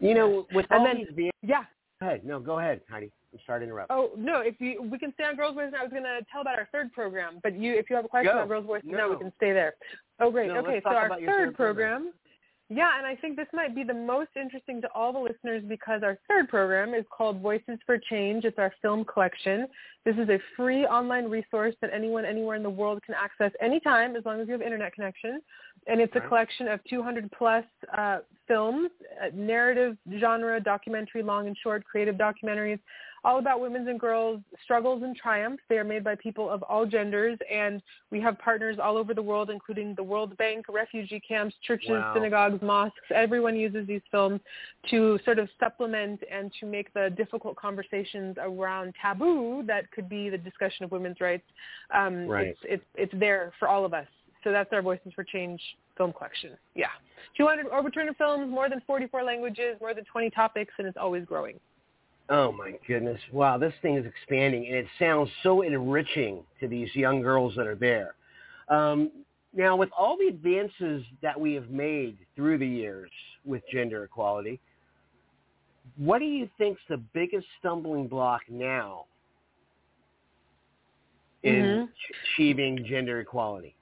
You 0.00 0.14
know, 0.14 0.46
with 0.54 0.66
And 0.70 0.80
all 0.80 0.84
then- 0.86 0.96
these 0.98 1.10
being, 1.14 1.30
yeah. 1.42 1.64
go 2.00 2.06
ahead. 2.06 2.24
No, 2.24 2.38
go 2.40 2.58
ahead, 2.58 2.80
Heidi. 2.88 3.10
I'm 3.32 3.38
sorry 3.46 3.60
to 3.60 3.64
interrupt. 3.64 3.90
Oh 3.90 4.10
no! 4.16 4.40
If 4.40 4.58
you 4.58 4.80
we 4.82 4.98
can 4.98 5.12
stay 5.12 5.24
on 5.24 5.36
Girls 5.36 5.54
Voice 5.54 5.68
now. 5.70 5.80
I 5.80 5.82
was 5.82 5.90
going 5.92 6.02
to 6.04 6.20
tell 6.32 6.40
about 6.40 6.58
our 6.58 6.66
third 6.72 6.92
program, 6.94 7.40
but 7.42 7.54
you 7.58 7.74
if 7.74 7.90
you 7.90 7.96
have 7.96 8.06
a 8.06 8.08
question 8.08 8.32
Go. 8.32 8.38
about 8.38 8.48
Girls 8.48 8.64
Voice 8.66 8.82
now, 8.84 8.96
No. 8.98 9.10
we 9.10 9.16
can 9.16 9.32
stay 9.36 9.52
there. 9.52 9.74
Oh 10.18 10.30
great. 10.30 10.48
No, 10.48 10.58
okay, 10.60 10.80
so 10.82 10.90
our 10.90 11.10
third 11.10 11.26
third 11.26 11.54
program. 11.54 12.00
program. 12.04 12.12
Yeah, 12.70 12.98
and 12.98 13.06
I 13.06 13.16
think 13.16 13.36
this 13.36 13.46
might 13.54 13.74
be 13.74 13.82
the 13.82 13.94
most 13.94 14.28
interesting 14.36 14.82
to 14.82 14.88
all 14.94 15.10
the 15.12 15.18
listeners 15.18 15.62
because 15.66 16.02
our 16.02 16.18
third 16.28 16.48
program 16.50 16.92
is 16.94 17.04
called 17.10 17.40
Voices 17.40 17.78
for 17.86 17.96
Change. 17.98 18.44
It's 18.44 18.58
our 18.58 18.72
film 18.82 19.04
collection. 19.06 19.66
This 20.04 20.16
is 20.16 20.28
a 20.28 20.38
free 20.54 20.84
online 20.84 21.30
resource 21.30 21.74
that 21.80 21.90
anyone 21.94 22.26
anywhere 22.26 22.56
in 22.56 22.62
the 22.62 22.68
world 22.70 23.02
can 23.02 23.14
access 23.14 23.52
anytime 23.62 24.16
as 24.16 24.24
long 24.26 24.40
as 24.40 24.48
you 24.48 24.52
have 24.52 24.60
internet 24.62 24.92
connection. 24.94 25.40
And 25.88 26.00
it's 26.00 26.14
a 26.14 26.20
collection 26.20 26.68
of 26.68 26.80
200 26.84 27.30
plus 27.32 27.64
uh, 27.96 28.18
films, 28.46 28.90
uh, 29.22 29.28
narrative 29.34 29.96
genre, 30.20 30.60
documentary, 30.60 31.22
long 31.22 31.46
and 31.46 31.56
short, 31.62 31.84
creative 31.84 32.16
documentaries, 32.16 32.78
all 33.24 33.38
about 33.38 33.60
women's 33.60 33.88
and 33.88 33.98
girls' 33.98 34.40
struggles 34.62 35.02
and 35.02 35.16
triumphs. 35.16 35.62
They 35.68 35.76
are 35.76 35.84
made 35.84 36.04
by 36.04 36.14
people 36.14 36.48
of 36.48 36.62
all 36.62 36.86
genders, 36.86 37.38
and 37.52 37.82
we 38.10 38.20
have 38.20 38.38
partners 38.38 38.76
all 38.82 38.96
over 38.96 39.12
the 39.12 39.22
world, 39.22 39.50
including 39.50 39.94
the 39.94 40.02
World 40.02 40.36
Bank, 40.36 40.66
refugee 40.68 41.20
camps, 41.20 41.56
churches, 41.66 41.90
Wow. 41.90 42.12
synagogues, 42.14 42.62
mosques. 42.62 43.10
Everyone 43.12 43.56
uses 43.56 43.86
these 43.86 44.02
films 44.10 44.40
to 44.90 45.18
sort 45.24 45.38
of 45.38 45.48
supplement 45.58 46.22
and 46.30 46.52
to 46.60 46.66
make 46.66 46.92
the 46.94 47.10
difficult 47.16 47.56
conversations 47.56 48.36
around 48.40 48.94
taboo 49.00 49.62
that 49.66 49.90
could 49.90 50.08
be 50.08 50.30
the 50.30 50.38
discussion 50.38 50.84
of 50.84 50.92
women's 50.92 51.20
rights. 51.20 51.46
Um, 51.90 52.28
Right. 52.28 52.48
It's, 52.48 52.60
it's, 52.64 52.84
it's 52.94 53.14
there 53.18 53.52
for 53.58 53.68
all 53.68 53.84
of 53.84 53.94
us. 53.94 54.06
So 54.48 54.52
that's 54.52 54.72
our 54.72 54.80
Voices 54.80 55.12
for 55.14 55.24
Change 55.24 55.60
film 55.98 56.10
collection. 56.10 56.56
Yeah. 56.74 56.86
200 57.36 57.66
overturned 57.66 58.16
films, 58.16 58.50
more 58.50 58.70
than 58.70 58.80
44 58.86 59.22
languages, 59.22 59.76
more 59.78 59.92
than 59.92 60.06
20 60.10 60.30
topics, 60.30 60.72
and 60.78 60.88
it's 60.88 60.96
always 60.98 61.26
growing. 61.26 61.60
Oh 62.30 62.50
my 62.50 62.72
goodness! 62.86 63.20
Wow, 63.30 63.58
this 63.58 63.74
thing 63.82 63.96
is 63.96 64.06
expanding, 64.06 64.66
and 64.66 64.74
it 64.74 64.86
sounds 64.98 65.28
so 65.42 65.60
enriching 65.60 66.44
to 66.60 66.68
these 66.68 66.88
young 66.96 67.20
girls 67.20 67.52
that 67.56 67.66
are 67.66 67.74
there. 67.74 68.14
Um, 68.70 69.10
now, 69.52 69.76
with 69.76 69.90
all 69.96 70.16
the 70.16 70.28
advances 70.28 71.04
that 71.20 71.38
we 71.38 71.52
have 71.52 71.68
made 71.68 72.16
through 72.34 72.56
the 72.56 72.66
years 72.66 73.10
with 73.44 73.62
gender 73.70 74.04
equality, 74.04 74.60
what 75.96 76.20
do 76.20 76.24
you 76.24 76.48
think's 76.56 76.80
the 76.88 76.96
biggest 77.12 77.46
stumbling 77.58 78.08
block 78.08 78.40
now 78.48 79.04
in 81.42 81.54
Mhm. 81.54 81.88
achieving 82.34 82.82
gender 82.86 83.20
equality? 83.20 83.74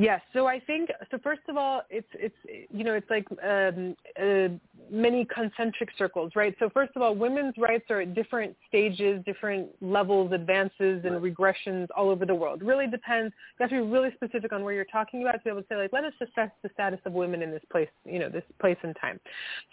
Yes. 0.00 0.22
So 0.32 0.46
I 0.46 0.58
think 0.60 0.88
so. 1.10 1.18
First 1.22 1.42
of 1.50 1.58
all, 1.58 1.82
it's 1.90 2.08
it's 2.14 2.34
you 2.72 2.84
know 2.84 2.94
it's 2.94 3.10
like 3.10 3.26
um, 3.44 3.94
uh, 4.18 4.48
many 4.90 5.26
concentric 5.26 5.90
circles, 5.98 6.32
right? 6.34 6.56
So 6.58 6.70
first 6.70 6.92
of 6.96 7.02
all, 7.02 7.14
women's 7.14 7.52
rights 7.58 7.84
are 7.90 8.00
at 8.00 8.14
different 8.14 8.56
stages, 8.66 9.22
different 9.26 9.68
levels, 9.82 10.32
advances, 10.32 11.04
and 11.04 11.20
regressions 11.22 11.88
all 11.94 12.08
over 12.08 12.24
the 12.24 12.34
world. 12.34 12.62
Really 12.62 12.86
depends. 12.86 13.34
You 13.58 13.64
have 13.64 13.70
to 13.70 13.82
be 13.84 13.90
really 13.90 14.08
specific 14.14 14.54
on 14.54 14.64
where 14.64 14.72
you're 14.72 14.86
talking 14.86 15.20
about 15.20 15.32
to 15.32 15.40
be 15.44 15.50
able 15.50 15.60
to 15.60 15.66
say 15.68 15.76
like, 15.76 15.92
let 15.92 16.04
us 16.04 16.14
assess 16.22 16.50
the 16.62 16.70
status 16.72 17.00
of 17.04 17.12
women 17.12 17.42
in 17.42 17.50
this 17.50 17.62
place, 17.70 17.90
you 18.06 18.18
know, 18.18 18.30
this 18.30 18.44
place 18.58 18.78
and 18.82 18.96
time. 18.98 19.20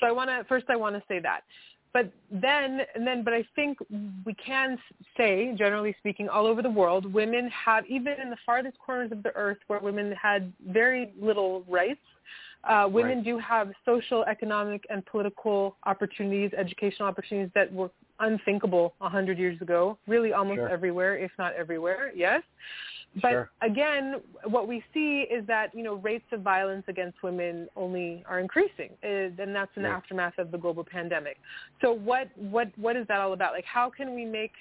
So 0.02 0.08
I 0.08 0.12
want 0.12 0.30
to 0.30 0.44
first 0.50 0.66
I 0.68 0.76
want 0.76 0.98
to 0.98 1.04
say 1.08 1.20
that. 1.20 1.44
But 1.98 2.12
then, 2.30 2.82
and 2.94 3.08
then, 3.08 3.24
but 3.24 3.34
I 3.34 3.44
think 3.56 3.80
we 4.24 4.36
can 4.36 4.78
say, 5.18 5.56
generally 5.58 5.96
speaking, 5.98 6.30
all 6.30 6.46
over 6.46 6.62
the 6.62 6.70
world, 6.70 7.12
women 7.12 7.50
have, 7.50 7.88
even 7.88 8.14
in 8.22 8.30
the 8.30 8.38
farthest 8.46 8.78
corners 8.78 9.12
of 9.12 9.24
the 9.24 9.36
earth 9.36 9.58
where 9.66 9.80
women 9.80 10.12
had 10.12 10.54
very 10.70 11.12
little 11.20 11.64
rights, 11.68 12.06
uh, 12.66 12.88
women 12.88 13.18
Right. 13.18 13.26
do 13.26 13.40
have 13.40 13.72
social, 13.84 14.24
economic, 14.26 14.86
and 14.92 15.04
political 15.08 15.76
opportunities, 15.88 16.52
educational 16.56 17.10
opportunities 17.10 17.52
that 17.56 17.74
were 17.74 17.90
unthinkable 18.20 18.94
a 19.02 19.10
hundred 19.10 19.40
years 19.40 19.60
ago, 19.60 19.98
really 20.06 20.34
almost 20.34 20.58
Sure. 20.58 20.70
everywhere, 20.70 21.18
if 21.18 21.32
not 21.40 21.56
everywhere, 21.56 22.12
yes. 22.14 22.44
But 23.22 23.32
Sure. 23.32 23.50
again, 23.62 24.22
what 24.46 24.68
we 24.68 24.84
see 24.94 25.22
is 25.22 25.46
that 25.48 25.74
you 25.74 25.84
know 25.84 25.96
rates 25.96 26.26
of 26.32 26.42
violence 26.42 26.86
against 26.88 27.22
women 27.24 27.68
only 27.76 28.24
are 28.28 28.40
increasing, 28.40 28.92
uh, 29.04 29.08
and 29.08 29.56
that's 29.56 29.72
in 29.76 29.84
the 29.84 29.90
Right. 29.90 29.96
aftermath 29.96 30.38
of 30.38 30.52
the 30.52 30.58
global 30.58 30.84
pandemic. 30.84 31.38
So 31.82 31.92
what 31.94 32.30
what 32.38 32.70
what 32.78 32.96
is 32.96 33.08
that 33.08 33.20
all 33.20 33.34
about? 33.34 33.54
Like, 33.54 33.66
how 33.66 33.90
can 33.90 34.14
we 34.14 34.26
make 34.26 34.54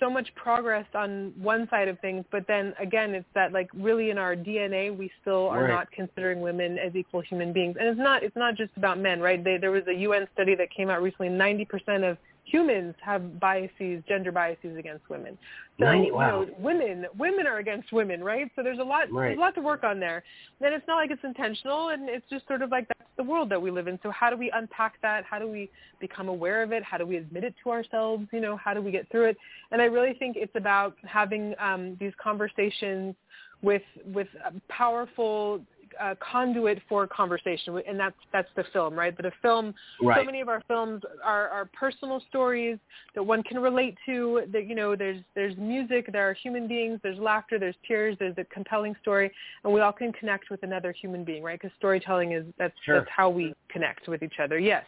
so 0.00 0.08
much 0.08 0.32
progress 0.36 0.86
on 0.94 1.32
one 1.36 1.68
side 1.70 1.88
of 1.88 1.98
things, 2.00 2.24
but 2.30 2.46
then 2.46 2.72
again, 2.78 3.14
it's 3.14 3.28
that 3.34 3.52
like 3.52 3.68
really 3.74 4.10
in 4.10 4.18
our 4.18 4.36
DNA, 4.36 4.96
we 4.96 5.10
still 5.20 5.48
are 5.48 5.62
Right. 5.62 5.70
not 5.70 5.90
considering 5.90 6.40
women 6.40 6.78
as 6.78 6.94
equal 6.94 7.20
human 7.20 7.52
beings, 7.52 7.76
and 7.78 7.88
it's 7.88 7.98
not 7.98 8.22
it's 8.22 8.36
not 8.36 8.54
just 8.54 8.70
about 8.76 8.98
men, 8.98 9.20
right? 9.20 9.42
They, 9.42 9.56
there 9.58 9.72
was 9.72 9.86
a 9.88 9.94
UN 9.94 10.28
study 10.32 10.54
that 10.54 10.70
came 10.70 10.88
out 10.88 11.02
recently. 11.02 11.28
Ninety 11.28 11.64
percent 11.64 12.04
of 12.04 12.16
humans 12.50 12.94
have 13.04 13.38
biases, 13.38 14.02
gender 14.08 14.32
biases 14.32 14.76
against 14.76 15.08
women. 15.08 15.38
So 15.78 15.84
90 15.84 16.10
wow. 16.10 16.40
you 16.40 16.46
know, 16.46 16.54
women 16.58 17.06
women 17.18 17.46
are 17.46 17.58
against 17.58 17.92
women, 17.92 18.22
right? 18.22 18.50
So 18.56 18.62
there's 18.62 18.78
a 18.78 18.82
lot 18.82 19.12
Right. 19.12 19.28
there's 19.28 19.38
a 19.38 19.40
lot 19.40 19.54
to 19.54 19.60
work 19.60 19.84
on 19.84 20.00
there. 20.00 20.22
And 20.60 20.74
it's 20.74 20.86
not 20.88 20.96
like 20.96 21.10
it's 21.10 21.24
intentional, 21.24 21.90
and 21.90 22.08
it's 22.08 22.28
just 22.30 22.46
sort 22.46 22.62
of 22.62 22.70
like 22.70 22.88
that's 22.88 23.10
the 23.16 23.22
world 23.22 23.48
that 23.50 23.60
we 23.60 23.70
live 23.70 23.88
in. 23.88 23.98
So 24.02 24.10
how 24.10 24.30
do 24.30 24.36
we 24.36 24.50
unpack 24.50 25.00
that? 25.02 25.24
How 25.24 25.38
do 25.38 25.48
we 25.48 25.70
become 26.00 26.28
aware 26.28 26.62
of 26.62 26.72
it? 26.72 26.82
How 26.82 26.98
do 26.98 27.06
we 27.06 27.16
admit 27.16 27.44
it 27.44 27.54
to 27.64 27.70
ourselves? 27.70 28.26
You 28.32 28.40
know, 28.40 28.56
how 28.56 28.74
do 28.74 28.82
we 28.82 28.90
get 28.90 29.10
through 29.10 29.26
it? 29.26 29.36
And 29.70 29.80
I 29.80 29.86
really 29.86 30.14
think 30.14 30.36
it's 30.36 30.54
about 30.56 30.96
having 31.06 31.54
um, 31.58 31.96
these 32.00 32.12
conversations 32.22 33.14
with 33.62 33.82
with 34.06 34.28
powerful 34.68 35.60
uh, 36.00 36.14
conduit 36.20 36.80
for 36.88 37.06
conversation, 37.06 37.80
and 37.86 37.98
that's 37.98 38.16
that's 38.32 38.48
the 38.56 38.64
film, 38.72 38.94
right? 38.94 39.16
But 39.16 39.26
a 39.26 39.32
film 39.42 39.74
Right. 40.00 40.20
so 40.20 40.24
many 40.24 40.40
of 40.40 40.48
our 40.48 40.62
films 40.68 41.02
are, 41.24 41.48
are 41.48 41.68
personal 41.72 42.22
stories 42.28 42.78
that 43.14 43.22
one 43.22 43.42
can 43.42 43.58
relate 43.58 43.96
to 44.06 44.42
that 44.52 44.66
you 44.66 44.74
know 44.74 44.94
there's 44.94 45.22
there's 45.34 45.56
music 45.56 46.10
there 46.12 46.28
are 46.28 46.34
human 46.34 46.68
beings 46.68 47.00
there's 47.02 47.18
laughter 47.18 47.58
there's 47.58 47.74
tears 47.86 48.16
there's 48.18 48.36
a 48.38 48.44
compelling 48.44 48.94
story 49.00 49.30
and 49.64 49.72
we 49.72 49.80
all 49.80 49.92
can 49.92 50.12
connect 50.12 50.50
with 50.50 50.62
another 50.62 50.92
human 50.92 51.24
being 51.24 51.42
right 51.42 51.60
because 51.60 51.74
storytelling 51.78 52.32
is 52.32 52.44
that's 52.58 52.74
Sure. 52.84 52.96
that's 52.96 53.10
how 53.14 53.28
we 53.28 53.54
connect 53.68 54.08
with 54.08 54.22
each 54.22 54.38
other 54.42 54.58
yes 54.58 54.84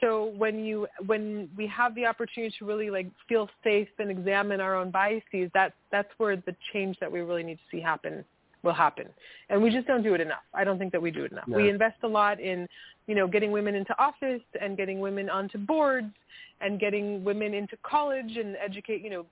so 0.00 0.32
when 0.36 0.64
you 0.64 0.86
when 1.06 1.48
we 1.56 1.66
have 1.66 1.94
the 1.94 2.06
opportunity 2.06 2.54
to 2.58 2.64
really 2.64 2.90
like 2.90 3.08
feel 3.28 3.48
safe 3.62 3.88
and 3.98 4.10
examine 4.10 4.60
our 4.60 4.74
own 4.74 4.90
biases 4.90 5.50
that's 5.54 5.74
that's 5.92 6.08
where 6.18 6.36
the 6.36 6.54
change 6.72 6.96
that 7.00 7.10
we 7.10 7.20
really 7.20 7.42
need 7.42 7.56
to 7.56 7.76
see 7.76 7.80
happen 7.80 8.24
will 8.62 8.72
happen 8.72 9.06
and 9.48 9.62
we 9.62 9.70
just 9.70 9.86
don't 9.86 10.02
do 10.02 10.14
it 10.14 10.20
enough 10.20 10.42
i 10.54 10.64
don't 10.64 10.78
think 10.78 10.92
that 10.92 11.00
we 11.00 11.10
do 11.10 11.24
it 11.24 11.32
enough 11.32 11.48
No. 11.48 11.56
we 11.56 11.68
invest 11.68 11.96
a 12.02 12.08
lot 12.08 12.40
in 12.40 12.68
you 13.10 13.16
know, 13.16 13.26
getting 13.26 13.50
women 13.50 13.74
into 13.74 13.92
office 14.00 14.40
and 14.60 14.76
getting 14.76 15.00
women 15.00 15.28
onto 15.28 15.58
boards 15.58 16.12
and 16.60 16.78
getting 16.78 17.24
women 17.24 17.54
into 17.54 17.76
college 17.82 18.36
and 18.36 18.56
educate, 18.64 19.02
you 19.02 19.10
know, 19.10 19.26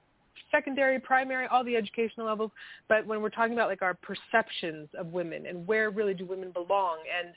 secondary, 0.51 0.99
primary, 0.99 1.47
all 1.47 1.63
the 1.63 1.77
educational 1.77 2.27
levels. 2.27 2.51
But 2.89 3.07
when 3.07 3.23
we're 3.23 3.31
talking 3.31 3.53
about 3.53 3.69
like 3.69 3.83
our 3.83 3.95
perceptions 3.95 4.89
of 4.99 5.13
women 5.13 5.47
and 5.47 5.65
where 5.69 5.91
really 5.91 6.13
do 6.13 6.25
women 6.25 6.51
belong 6.51 6.99
and 7.23 7.35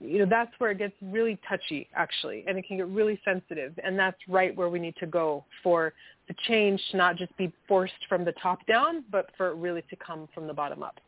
you 0.00 0.18
know, 0.18 0.26
that's 0.28 0.52
where 0.58 0.72
it 0.72 0.78
gets 0.78 0.92
really 1.00 1.38
touchy 1.48 1.88
actually 1.94 2.44
and 2.46 2.58
it 2.58 2.66
can 2.68 2.76
get 2.76 2.86
really 2.88 3.18
sensitive 3.24 3.72
and 3.82 3.98
that's 3.98 4.18
right 4.28 4.54
where 4.54 4.68
we 4.68 4.78
need 4.78 4.94
to 5.00 5.06
go 5.06 5.42
for 5.62 5.94
the 6.28 6.34
change 6.46 6.80
to 6.90 6.98
not 6.98 7.16
just 7.16 7.34
be 7.38 7.50
forced 7.66 7.94
from 8.10 8.26
the 8.26 8.32
top 8.42 8.58
down, 8.66 9.04
but 9.10 9.30
for 9.38 9.48
it 9.48 9.54
really 9.54 9.82
to 9.88 9.96
come 9.96 10.28
from 10.34 10.46
the 10.46 10.52
bottom 10.52 10.82
up. 10.82 11.00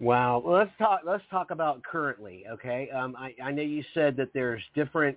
Wow. 0.00 0.42
Well, 0.44 0.58
let's 0.58 0.72
talk. 0.78 1.02
Let's 1.04 1.24
talk 1.30 1.50
about 1.50 1.82
currently. 1.82 2.44
Okay. 2.50 2.90
Um, 2.90 3.16
I, 3.18 3.34
I 3.42 3.52
know 3.52 3.62
you 3.62 3.84
said 3.94 4.16
that 4.16 4.28
there's 4.34 4.62
different 4.74 5.16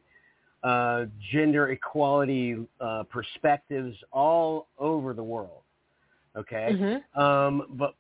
uh, 0.64 1.06
gender 1.32 1.70
equality 1.70 2.58
uh, 2.80 3.04
perspectives 3.04 3.96
all 4.12 4.68
over 4.78 5.14
the 5.14 5.24
world. 5.24 5.62
Okay. 6.36 7.02
Mhm. 7.16 7.20
Um, 7.20 7.66
but 7.72 7.96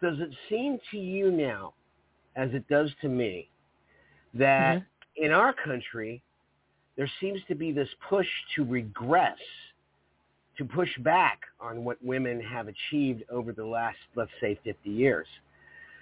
does 0.00 0.18
it 0.20 0.30
seem 0.48 0.78
to 0.90 0.98
you 0.98 1.30
now, 1.30 1.74
as 2.36 2.52
it 2.54 2.66
does 2.68 2.90
to 3.02 3.08
me, 3.08 3.48
that 4.34 4.82
in 5.16 5.32
our 5.32 5.52
country 5.52 6.22
there 6.96 7.10
seems 7.20 7.40
to 7.48 7.54
be 7.54 7.72
this 7.72 7.88
push 8.08 8.26
to 8.56 8.64
regress, 8.64 9.38
to 10.56 10.64
push 10.64 10.90
back 10.98 11.40
on 11.60 11.84
what 11.84 11.96
women 12.04 12.40
have 12.40 12.68
achieved 12.68 13.22
over 13.30 13.52
the 13.52 13.64
last, 13.64 13.98
let's 14.16 14.30
say, 14.40 14.58
50 14.64 14.90
years? 14.90 15.26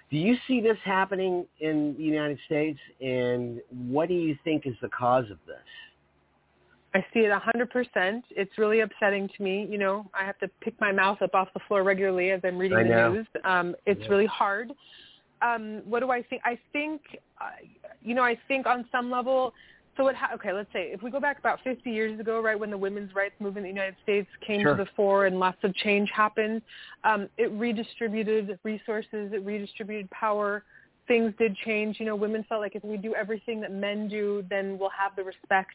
Do 0.09 0.17
you 0.17 0.37
see 0.47 0.61
this 0.61 0.77
happening 0.85 1.45
in 1.59 1.95
the 1.97 2.03
United 2.03 2.39
States, 2.45 2.79
and 3.01 3.59
what 3.89 4.07
do 4.07 4.13
you 4.13 4.37
think 4.43 4.65
is 4.65 4.75
the 4.81 4.87
cause 4.89 5.25
of 5.29 5.37
this? 5.45 5.57
I 6.93 7.05
see 7.13 7.19
it 7.19 7.29
a 7.29 7.39
hundred 7.39 7.69
percent. 7.69 8.23
It's 8.29 8.57
really 8.57 8.79
upsetting 8.79 9.29
to 9.35 9.43
me. 9.43 9.67
You 9.69 9.77
know, 9.77 10.09
I 10.13 10.23
have 10.23 10.39
to 10.39 10.47
pick 10.61 10.79
my 10.79 10.91
mouth 10.91 11.21
up 11.21 11.35
off 11.35 11.49
the 11.53 11.59
floor 11.67 11.83
regularly 11.83 12.31
as 12.31 12.39
I'm 12.43 12.57
reading 12.57 12.77
the 12.77 13.11
news. 13.13 13.27
Um, 13.43 13.75
it's 13.85 14.01
Yeah. 14.01 14.07
really 14.09 14.25
hard. 14.25 14.71
Um, 15.41 15.81
what 15.85 15.99
do 15.99 16.09
I 16.09 16.23
think? 16.23 16.41
I 16.45 16.57
think, 16.71 17.01
uh, 17.39 17.51
you 18.01 18.15
know, 18.15 18.23
I 18.23 18.35
think 18.47 18.65
on 18.65 18.87
some 18.91 19.11
level. 19.11 19.53
So 19.97 20.03
what? 20.03 20.15
Ha- 20.15 20.29
okay, 20.35 20.53
let's 20.53 20.71
say 20.71 20.91
if 20.93 21.01
we 21.01 21.09
go 21.09 21.19
back 21.19 21.39
about 21.39 21.59
50 21.63 21.89
years 21.89 22.19
ago, 22.19 22.39
right 22.39 22.57
when 22.57 22.69
the 22.69 22.77
women's 22.77 23.13
rights 23.15 23.33
movement 23.39 23.65
in 23.65 23.73
the 23.73 23.79
United 23.81 23.97
States 24.03 24.29
came 24.45 24.61
Sure. 24.61 24.75
to 24.75 24.83
the 24.83 24.89
fore 24.95 25.25
and 25.25 25.39
lots 25.39 25.63
of 25.63 25.73
change 25.75 26.09
happened, 26.11 26.61
um, 27.03 27.27
it 27.37 27.51
redistributed 27.51 28.59
resources, 28.63 29.33
it 29.33 29.43
redistributed 29.43 30.09
power. 30.11 30.63
Things 31.07 31.33
did 31.39 31.55
change. 31.65 31.99
You 31.99 32.05
know, 32.05 32.15
women 32.15 32.43
felt 32.47 32.61
like 32.61 32.75
if 32.75 32.83
we 32.83 32.97
do 32.97 33.15
everything 33.15 33.59
that 33.61 33.71
men 33.71 34.07
do, 34.07 34.45
then 34.49 34.77
we'll 34.77 34.91
have 34.91 35.15
the 35.15 35.23
respect 35.23 35.73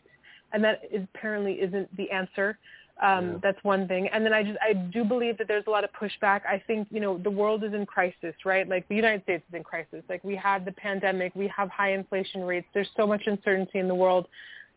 and 0.52 0.62
that 0.62 0.82
is, 0.90 1.02
apparently 1.14 1.60
isn't 1.60 1.94
the 1.96 2.10
answer. 2.10 2.58
Um, 3.02 3.24
Yeah. 3.32 3.38
That's 3.42 3.62
one 3.64 3.86
thing. 3.88 4.08
And 4.12 4.24
then 4.24 4.32
I 4.32 4.42
just 4.44 4.58
I 4.62 4.72
do 4.74 5.02
believe 5.04 5.36
that 5.38 5.48
there's 5.48 5.66
a 5.66 5.70
lot 5.70 5.84
of 5.84 5.90
pushback. 5.92 6.40
I 6.46 6.58
think 6.66 6.88
you 6.90 7.00
know 7.00 7.18
the 7.18 7.30
world 7.30 7.64
is 7.64 7.74
in 7.74 7.84
crisis, 7.84 8.34
right? 8.44 8.66
Like 8.74 8.86
the 8.88 8.94
United 9.04 9.22
States 9.24 9.44
is 9.48 9.54
in 9.54 9.64
crisis. 9.64 10.02
Like 10.08 10.22
we 10.24 10.36
had 10.36 10.64
the 10.64 10.72
pandemic, 10.72 11.34
we 11.34 11.48
have 11.48 11.68
high 11.70 11.92
inflation 12.00 12.42
rates. 12.44 12.66
There's 12.74 12.90
so 12.96 13.06
much 13.06 13.22
uncertainty 13.26 13.78
in 13.80 13.88
the 13.88 13.94
world. 14.06 14.26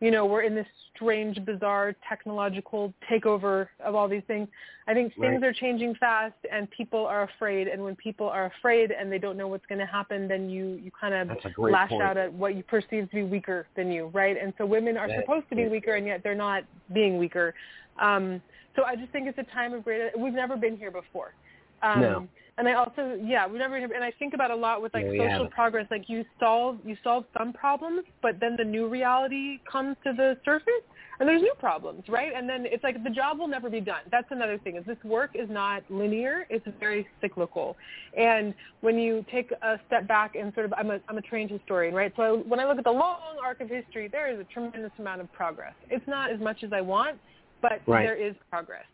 you 0.02 0.12
know, 0.12 0.26
we're 0.26 0.42
in 0.42 0.54
this 0.54 0.68
strange, 0.94 1.38
bizarre 1.46 1.96
technological 2.10 2.94
takeover 3.10 3.68
of 3.80 3.96
all 3.96 4.10
these 4.10 4.24
things. 4.28 4.50
I 4.90 4.94
think 4.94 5.14
things 5.14 5.42
Right. 5.42 5.44
are 5.50 5.54
changing 5.54 5.96
fast, 5.96 6.36
and 6.52 6.70
people 6.70 7.06
are 7.08 7.24
afraid. 7.24 7.70
And 7.70 7.82
when 7.82 7.96
people 7.96 8.28
are 8.28 8.46
afraid 8.48 8.92
and 8.92 9.10
they 9.10 9.18
don't 9.20 9.38
know 9.38 9.48
what's 9.48 9.66
going 9.68 9.80
to 9.80 9.86
happen, 9.86 10.28
then 10.28 10.50
you 10.50 10.66
you 10.84 10.92
kind 11.00 11.14
of 11.14 11.24
lash 11.58 11.90
point. 11.92 12.04
out 12.04 12.18
at 12.18 12.32
what 12.34 12.56
you 12.58 12.64
perceive 12.64 13.10
to 13.12 13.16
be 13.16 13.24
weaker 13.24 13.68
than 13.78 13.90
you, 13.90 14.08
right? 14.08 14.36
And 14.42 14.54
so 14.58 14.66
women 14.66 14.98
are 14.98 15.08
That 15.08 15.22
supposed 15.22 15.48
to 15.52 15.56
be 15.56 15.68
weaker, 15.70 15.94
and 15.96 16.06
yet 16.06 16.24
they're 16.24 16.36
not 16.50 16.66
being 16.92 17.18
weaker. 17.18 17.54
Um, 18.00 18.42
so 18.76 18.84
I 18.84 18.96
just 18.96 19.12
think 19.12 19.28
it's 19.28 19.38
a 19.38 19.54
time 19.54 19.74
of 19.74 19.84
great. 19.84 20.18
We've 20.18 20.34
never 20.34 20.58
been 20.58 20.78
here 20.78 20.92
before. 20.92 21.34
Um, 21.82 22.02
No. 22.02 22.28
And 22.58 22.70
I 22.70 22.74
also, 22.74 23.20
yeah, 23.22 23.46
we've 23.46 23.60
never, 23.60 23.76
and 23.76 24.02
I 24.02 24.12
think 24.18 24.34
about 24.34 24.50
a 24.50 24.56
lot 24.56 24.82
with 24.82 24.94
like 24.94 25.06
No, 25.06 25.12
social 25.12 25.30
haven't. 25.30 25.52
progress. 25.52 25.88
Like 25.92 26.08
you 26.08 26.24
solve, 26.40 26.80
you 26.86 26.96
solve 27.04 27.26
some 27.38 27.52
problems, 27.52 28.06
but 28.22 28.40
then 28.40 28.56
the 28.58 28.64
new 28.64 28.88
reality 28.88 29.60
comes 29.70 29.98
to 30.06 30.14
the 30.14 30.38
surface, 30.46 30.72
and 31.20 31.28
there's 31.28 31.42
new 31.42 31.54
problems, 31.60 32.04
right? 32.08 32.32
And 32.34 32.48
then 32.48 32.66
it's 32.66 32.82
like 32.82 33.04
the 33.04 33.10
job 33.10 33.40
will 33.40 33.50
never 33.50 33.70
be 33.70 33.82
done. 33.82 34.04
That's 34.10 34.28
another 34.32 34.58
thing. 34.58 34.78
Is 34.78 34.86
this 34.86 34.96
work 35.04 35.32
is 35.34 35.50
not 35.50 35.84
linear; 35.90 36.46
it's 36.50 36.66
very 36.80 37.06
cyclical. 37.20 37.76
And 38.18 38.54
when 38.80 38.98
you 39.00 39.26
take 39.30 39.52
a 39.52 39.78
step 39.88 40.08
back 40.08 40.36
and 40.36 40.54
sort 40.54 40.66
of, 40.66 40.74
I'm 40.78 40.92
a, 40.92 41.00
I'm 41.10 41.18
a 41.18 41.22
trained 41.22 41.52
historian, 41.52 41.94
right? 41.94 42.14
So 42.16 42.42
when 42.48 42.62
I 42.62 42.66
look 42.66 42.78
at 42.78 42.86
the 42.86 42.92
long 42.92 43.36
arc 43.44 43.60
of 43.60 43.70
history, 43.70 44.08
there 44.08 44.32
is 44.34 44.40
a 44.40 44.46
tremendous 44.46 44.92
amount 44.98 45.20
of 45.20 45.32
progress. 45.34 45.74
It's 45.90 46.08
not 46.08 46.32
as 46.32 46.40
much 46.40 46.64
as 46.64 46.72
I 46.72 46.80
want, 46.80 47.18
but 47.62 47.82
Right. 47.88 48.04
there 48.04 48.16
is 48.16 48.36
progress. 48.50 48.86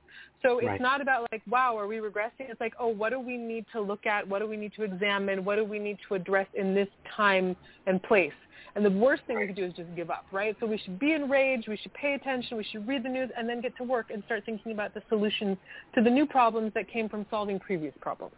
So 0.41 0.58
it's 0.58 0.68
Right. 0.68 0.82
not 0.82 1.01
about 1.01 1.32
like, 1.32 1.44
wow, 1.48 1.77
are 1.77 1.88
we 1.88 1.98
regressing? 1.98 2.50
It's 2.50 2.60
like, 2.60 2.74
oh, 2.80 2.88
what 2.88 3.12
do 3.12 3.20
we 3.20 3.38
need 3.38 3.65
to 3.74 3.80
look 3.80 4.06
at? 4.06 4.27
What 4.27 4.39
do 4.39 4.48
we 4.48 4.58
need 4.58 4.74
to 4.74 4.84
examine? 4.84 5.46
What 5.46 5.58
do 5.58 5.63
we 5.63 5.77
need 5.77 6.00
to 6.08 6.15
address 6.15 6.48
in 6.56 6.74
this 6.74 6.89
time 7.15 7.56
and 7.86 8.01
place? 8.01 8.34
And 8.75 8.86
the 8.86 8.89
worst 8.89 9.24
thing 9.27 9.38
we 9.38 9.48
could 9.48 9.56
do 9.56 9.65
is 9.65 9.74
just 9.74 9.94
give 9.96 10.10
up, 10.10 10.25
right? 10.32 10.56
So 10.60 10.65
we 10.65 10.77
should 10.77 10.98
be 10.98 11.12
enraged. 11.12 11.68
We 11.68 11.77
should 11.77 11.94
pay 11.94 12.13
attention. 12.13 12.58
We 12.58 12.63
should 12.63 12.88
read 12.88 13.03
the 13.03 13.10
news 13.10 13.30
and 13.38 13.48
then 13.48 13.62
get 13.62 13.75
to 13.77 13.84
work 13.84 14.12
and 14.12 14.24
start 14.25 14.44
thinking 14.46 14.72
about 14.72 14.94
the 14.94 15.03
solutions 15.10 15.58
to 15.94 16.01
the 16.01 16.10
new 16.10 16.25
problems 16.25 16.72
that 16.74 16.88
came 16.88 17.10
from 17.10 17.25
solving 17.30 17.60
previous 17.60 17.94
problems. 18.00 18.34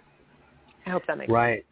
I 0.86 0.90
hope 0.90 1.04
that 1.08 1.18
makes 1.18 1.30
sense. 1.30 1.36
Right. 1.36 1.66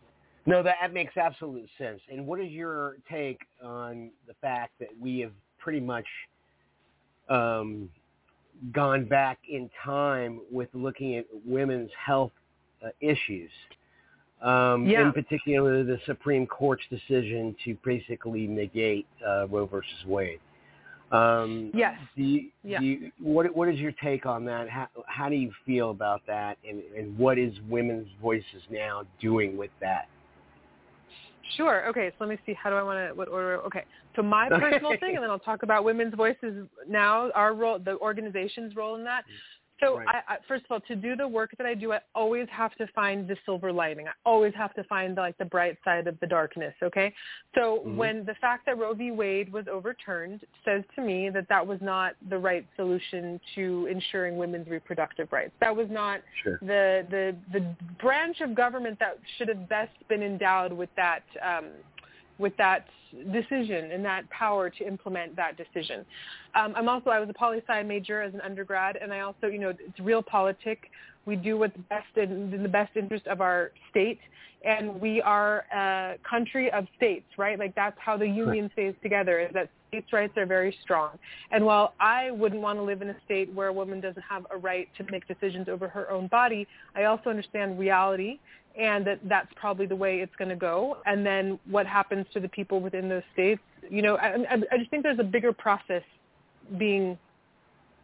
No, 0.46 0.63
that, 0.63 0.75
that 0.81 0.93
makes 0.93 1.17
absolute 1.17 1.67
sense. 1.77 2.01
And 2.12 2.25
what 2.25 2.39
is 2.39 2.51
your 2.51 2.98
take 3.10 3.39
on 3.63 4.12
the 4.27 4.34
fact 4.41 4.74
that 4.79 4.89
we 5.00 5.20
have 5.20 5.34
pretty 5.60 5.79
much 5.79 6.05
um, 7.29 7.89
gone 8.71 9.05
back 9.05 9.39
in 9.49 9.69
time 9.83 10.41
with 10.51 10.69
looking 10.73 11.15
at 11.15 11.25
women's 11.45 11.91
health 12.05 12.31
uh, 12.85 12.89
issues? 12.99 13.51
Um, 14.41 14.87
Yeah. 14.87 15.07
In 15.07 15.13
particular, 15.13 15.83
the 15.83 15.99
Supreme 16.05 16.47
Court's 16.47 16.83
decision 16.89 17.55
to 17.65 17.77
basically 17.85 18.47
negate 18.47 19.07
uh, 19.27 19.47
Roe 19.47 19.65
versus 19.65 20.05
Wade. 20.07 20.39
Um, 21.11 21.71
Yes. 21.73 21.99
Do 22.15 22.23
you, 22.23 22.49
Yeah. 22.63 22.79
do 22.79 22.85
you, 22.85 23.11
what 23.21 23.53
What 23.55 23.67
is 23.69 23.79
your 23.79 23.91
take 23.93 24.25
on 24.25 24.45
that? 24.45 24.69
How 24.69 24.87
How 25.05 25.29
do 25.29 25.35
you 25.35 25.51
feel 25.65 25.91
about 25.91 26.25
that? 26.27 26.57
And 26.67 26.81
and 26.97 27.17
what 27.17 27.37
is 27.37 27.53
women's 27.69 28.07
voices 28.21 28.63
now 28.69 29.03
doing 29.19 29.57
with 29.57 29.71
that? 29.81 30.07
Sure. 31.58 31.88
Okay. 31.89 32.10
So 32.10 32.25
let 32.25 32.29
me 32.29 32.38
see. 32.46 32.53
How 32.53 32.70
do 32.70 32.75
I 32.75 32.84
want 32.84 33.10
to? 33.10 33.13
What 33.13 33.27
order? 33.27 33.62
Okay. 33.63 33.84
So 34.15 34.22
my 34.22 34.50
personal 34.50 34.91
thing, 35.00 35.15
and 35.15 35.24
then 35.24 35.29
I'll 35.29 35.39
talk 35.39 35.63
about 35.63 35.84
women's 35.84 36.13
voices 36.15 36.67
now. 36.88 37.31
Our 37.31 37.53
role, 37.53 37.79
the 37.79 37.98
organization's 37.98 38.75
role 38.75 38.96
in 38.96 39.03
that. 39.05 39.22
Mm-hmm. 39.22 39.60
So 39.81 39.97
Right. 39.97 40.07
I, 40.27 40.35
I, 40.35 40.38
first 40.47 40.65
of 40.65 40.71
all, 40.71 40.79
to 40.81 40.95
do 40.95 41.15
the 41.15 41.27
work 41.27 41.51
that 41.57 41.65
I 41.65 41.73
do, 41.73 41.91
I 41.93 42.00
always 42.13 42.47
have 42.51 42.73
to 42.75 42.88
find 42.88 43.27
the 43.27 43.35
silver 43.45 43.71
lining. 43.71 44.07
I 44.07 44.11
always 44.25 44.53
have 44.55 44.73
to 44.75 44.83
find 44.85 45.17
like 45.17 45.38
the 45.38 45.45
bright 45.45 45.77
side 45.83 46.07
of 46.07 46.19
the 46.19 46.27
darkness. 46.27 46.73
Okay. 46.83 47.13
So 47.55 47.79
Mhm. 47.79 47.95
when 47.95 48.25
the 48.25 48.35
fact 48.35 48.65
that 48.67 48.77
Roe 48.77 48.93
v. 48.93 49.11
Wade 49.11 49.51
was 49.51 49.67
overturned 49.67 50.45
says 50.63 50.83
to 50.95 51.01
me 51.01 51.29
that 51.29 51.47
that 51.50 51.65
was 51.65 51.81
not 51.81 52.15
the 52.29 52.38
right 52.38 52.65
solution 52.75 53.39
to 53.55 53.88
ensuring 53.88 54.38
women's 54.38 54.67
reproductive 54.69 55.31
rights. 55.33 55.53
That 55.59 55.75
was 55.75 55.89
not 55.89 56.21
Sure. 56.43 56.57
the 56.61 57.05
the 57.09 57.35
the 57.51 57.61
branch 58.00 58.41
of 58.41 58.53
government 58.53 59.00
that 59.00 59.17
should 59.38 59.47
have 59.47 59.67
best 59.67 59.91
been 60.07 60.21
endowed 60.21 60.71
with 60.71 60.93
that 60.95 61.23
um, 61.41 61.71
with 62.41 62.57
that 62.57 62.88
decision 63.31 63.91
and 63.91 64.03
that 64.03 64.29
power 64.29 64.69
to 64.69 64.88
implement 64.88 65.36
that 65.36 65.57
decision. 65.57 66.05
Um, 66.55 66.74
I'm 66.75 66.89
also 66.89 67.10
I 67.10 67.19
was 67.19 67.29
a 67.29 67.33
poli 67.33 67.62
sci 67.67 67.83
major 67.83 68.21
as 68.21 68.33
an 68.33 68.41
undergrad, 68.41 68.98
and 68.98 69.13
I 69.13 69.21
also 69.21 69.48
you 69.48 69.60
know 69.60 69.69
it's 69.69 70.00
realpolitik. 70.00 70.77
We 71.25 71.36
do 71.36 71.57
what's 71.57 71.77
best 71.88 72.07
in, 72.15 72.51
in 72.53 72.63
the 72.63 72.69
best 72.69 72.98
interest 72.98 73.27
of 73.27 73.41
our 73.41 73.71
state, 73.91 74.19
and 74.65 75.00
we 75.00 75.21
are 75.21 75.65
a 75.71 76.15
country 76.27 76.71
of 76.71 76.88
states, 76.98 77.27
right? 77.38 77.60
Like 77.60 77.75
that's 77.75 77.98
how 78.00 78.17
the 78.17 78.27
union 78.27 78.69
stays 78.74 78.95
together. 79.03 79.39
Is 79.39 79.53
that 79.53 79.69
states' 79.89 80.13
rights 80.13 80.33
are 80.38 80.45
very 80.45 80.75
strong. 80.81 81.19
And 81.51 81.65
while 81.65 81.93
I 82.00 82.31
wouldn't 82.31 82.62
want 82.62 82.79
to 82.79 82.83
live 82.83 83.01
in 83.01 83.09
a 83.09 83.15
state 83.25 83.53
where 83.53 83.68
a 83.68 83.74
woman 83.74 84.00
doesn't 84.00 84.24
have 84.27 84.48
a 84.50 84.57
right 84.57 84.87
to 84.98 85.05
make 85.11 85.27
decisions 85.27 85.68
over 85.68 85.87
her 85.89 86.09
own 86.09 86.27
body, 86.27 86.65
I 86.96 87.03
also 87.03 87.29
understand 87.29 87.77
reality 87.77 88.39
and 88.79 89.05
that 89.05 89.20
that's 89.27 89.50
probably 89.55 89.86
the 89.86 89.96
way 89.96 90.20
it's 90.20 90.36
going 90.38 90.50
to 90.50 90.55
go. 90.55 90.98
And 91.05 91.25
then 91.25 91.60
what 91.70 91.86
happens 91.86 92.25
to 92.34 92.40
the 92.40 92.50
people 92.50 92.79
within 92.79 93.10
those 93.10 93.24
states, 93.34 93.62
you 93.90 94.01
know, 94.01 94.16
I, 94.16 94.36
I, 94.50 94.62
I 94.72 94.77
just 94.77 94.90
think 94.90 95.03
there's 95.03 95.20
a 95.20 95.24
bigger 95.24 95.53
process 95.53 96.03
being 96.77 97.18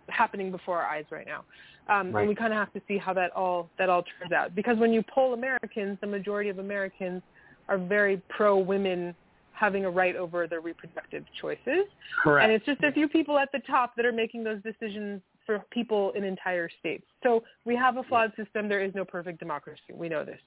happening 0.09 0.51
before 0.51 0.77
our 0.79 0.87
eyes 0.87 1.05
right 1.11 1.25
now. 1.25 1.43
Um, 1.89 2.11
Right. 2.11 2.21
And 2.21 2.29
we 2.29 2.35
kind 2.35 2.51
of 2.51 2.59
have 2.59 2.73
to 2.73 2.81
see 2.87 2.97
how 2.97 3.13
that 3.13 3.31
all 3.31 3.69
that 3.77 3.89
all 3.89 4.03
turns 4.03 4.33
out. 4.33 4.55
Because 4.55 4.77
when 4.77 4.91
you 4.91 5.03
poll 5.03 5.33
Americans, 5.33 5.97
the 6.01 6.07
majority 6.07 6.49
of 6.49 6.59
Americans 6.59 7.21
are 7.69 7.77
very 7.77 8.21
pro 8.29 8.57
women 8.57 9.15
having 9.53 9.85
a 9.85 9.89
right 9.89 10.15
over 10.15 10.47
their 10.47 10.61
reproductive 10.61 11.23
choices. 11.41 11.85
Correct. 12.23 12.43
And 12.43 12.51
it's 12.51 12.65
just 12.65 12.83
a 12.83 12.91
few 12.91 13.07
people 13.07 13.39
at 13.39 13.51
the 13.51 13.59
top 13.59 13.95
that 13.95 14.05
are 14.05 14.11
making 14.11 14.43
those 14.43 14.61
decisions 14.63 15.21
for 15.47 15.65
people 15.71 16.11
in 16.11 16.23
entire 16.23 16.69
states. 16.79 17.05
So 17.23 17.43
we 17.65 17.75
have 17.75 17.97
a 17.97 18.03
flawed 18.03 18.31
system. 18.35 18.69
There 18.69 18.83
is 18.83 18.93
no 18.93 19.03
perfect 19.03 19.39
democracy. 19.39 19.81
We 19.91 20.09
know 20.09 20.23
this. 20.23 20.39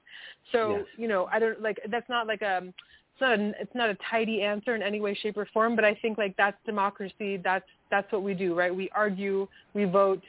So 0.53 0.77
Yes. 0.77 0.85
you 0.95 1.09
know, 1.09 1.27
I 1.29 1.39
don't 1.39 1.61
like 1.61 1.81
that's 1.89 2.07
not 2.07 2.27
like 2.27 2.41
a 2.41 2.61
it's 2.63 3.21
not 3.21 3.39
a, 3.39 3.61
it's 3.61 3.75
not 3.75 3.89
a 3.89 3.97
tidy 4.09 4.41
answer 4.41 4.73
in 4.75 4.81
any 4.81 5.01
way, 5.01 5.13
shape, 5.13 5.35
or 5.35 5.45
form. 5.47 5.75
But 5.75 5.83
I 5.83 5.95
think 5.95 6.17
like 6.17 6.37
that's 6.37 6.57
democracy. 6.65 7.37
That's 7.37 7.65
that's 7.89 8.09
what 8.13 8.23
we 8.23 8.33
do, 8.33 8.55
right? 8.55 8.73
We 8.73 8.89
argue, 8.95 9.47
we 9.73 9.83
vote, 9.83 10.23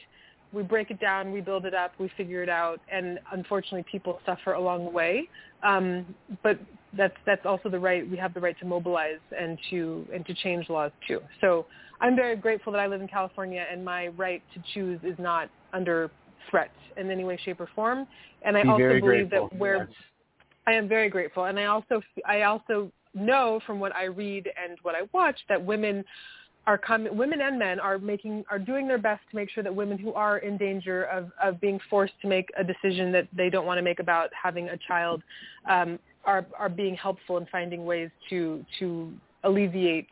we 0.53 0.63
break 0.63 0.91
it 0.91 1.01
down, 1.01 1.31
we 1.31 1.41
build 1.41 1.65
it 1.65 1.75
up, 1.75 1.93
we 1.99 2.11
figure 2.17 2.43
it 2.43 2.49
out, 2.49 2.81
and 2.91 3.21
unfortunately, 3.31 3.85
people 3.91 4.21
suffer 4.27 4.55
along 4.55 4.85
the 4.85 4.91
way. 4.91 5.29
Um, 5.63 6.15
but 6.43 6.59
that's 6.97 7.17
that's 7.25 7.47
also 7.47 7.69
the 7.69 7.79
right 7.79 8.09
we 8.09 8.17
have 8.17 8.35
the 8.35 8.41
right 8.41 8.59
to 8.61 8.67
mobilize 8.67 9.21
and 9.39 9.59
to 9.71 10.07
and 10.13 10.27
to 10.27 10.35
change 10.35 10.69
laws 10.69 10.93
too. 11.07 11.21
So 11.41 11.67
I'm 12.01 12.17
very 12.17 12.37
grateful 12.37 12.73
that 12.73 12.81
I 12.81 12.87
live 12.87 13.01
in 13.01 13.09
California 13.09 13.65
and 13.71 13.85
my 13.85 14.09
right 14.09 14.43
to 14.55 14.63
choose 14.75 15.01
is 15.03 15.19
not 15.19 15.49
under 15.73 16.11
threat 16.51 16.73
in 16.97 17.11
any 17.11 17.25
way, 17.25 17.39
shape, 17.45 17.61
or 17.61 17.69
form. 17.75 18.07
And 18.43 18.57
I 18.57 18.63
Be 18.65 18.69
also 18.69 19.01
believe 19.01 19.31
that 19.31 19.55
where 19.57 19.79
That's- 19.79 19.97
I 20.67 20.73
am 20.73 20.89
very 20.89 21.09
grateful, 21.09 21.45
and 21.45 21.59
I 21.59 21.67
also 21.67 22.03
I 22.27 22.43
also 22.43 22.93
know 23.15 23.61
from 23.67 23.81
what 23.81 23.95
I 23.95 24.05
read 24.05 24.51
and 24.63 24.79
what 24.83 24.95
I 24.95 25.03
watch 25.13 25.39
that 25.49 25.63
women 25.63 26.05
are 26.67 26.79
coming, 26.79 27.17
women 27.17 27.41
and 27.41 27.59
men 27.59 27.81
are 27.81 27.99
making 27.99 28.45
are 28.49 28.59
doing 28.59 28.87
their 28.87 28.99
best 28.99 29.23
to 29.31 29.37
make 29.37 29.51
sure 29.51 29.65
that 29.65 29.75
women 29.75 29.99
who 29.99 30.13
are 30.15 30.39
in 30.39 30.57
danger 30.57 31.05
of 31.05 31.33
of 31.43 31.61
being 31.61 31.81
forced 31.91 32.15
to 32.23 32.29
make 32.29 32.49
a 32.57 32.65
decision 32.65 33.11
that 33.13 33.27
they 33.37 33.51
don't 33.51 33.67
want 33.67 33.79
to 33.79 33.83
make 33.83 33.99
about 33.99 34.31
having 34.41 34.69
a 34.69 34.77
child 34.77 35.23
um, 35.69 35.99
are 36.25 36.47
are 36.59 36.69
being 36.69 36.95
helpful 36.95 37.37
in 37.39 37.47
finding 37.47 37.85
ways 37.85 38.11
to 38.31 38.65
to 38.79 39.13
alleviate 39.45 40.09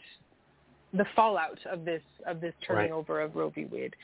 the 0.93 1.05
fallout 1.15 1.59
of 1.71 1.85
this 1.85 2.03
of 2.27 2.41
this 2.41 2.55
turning 2.67 2.91
Right. 2.91 2.99
over 2.99 3.21
of 3.21 3.37
Roe 3.37 3.51
v. 3.51 3.67
Wade. 3.67 3.95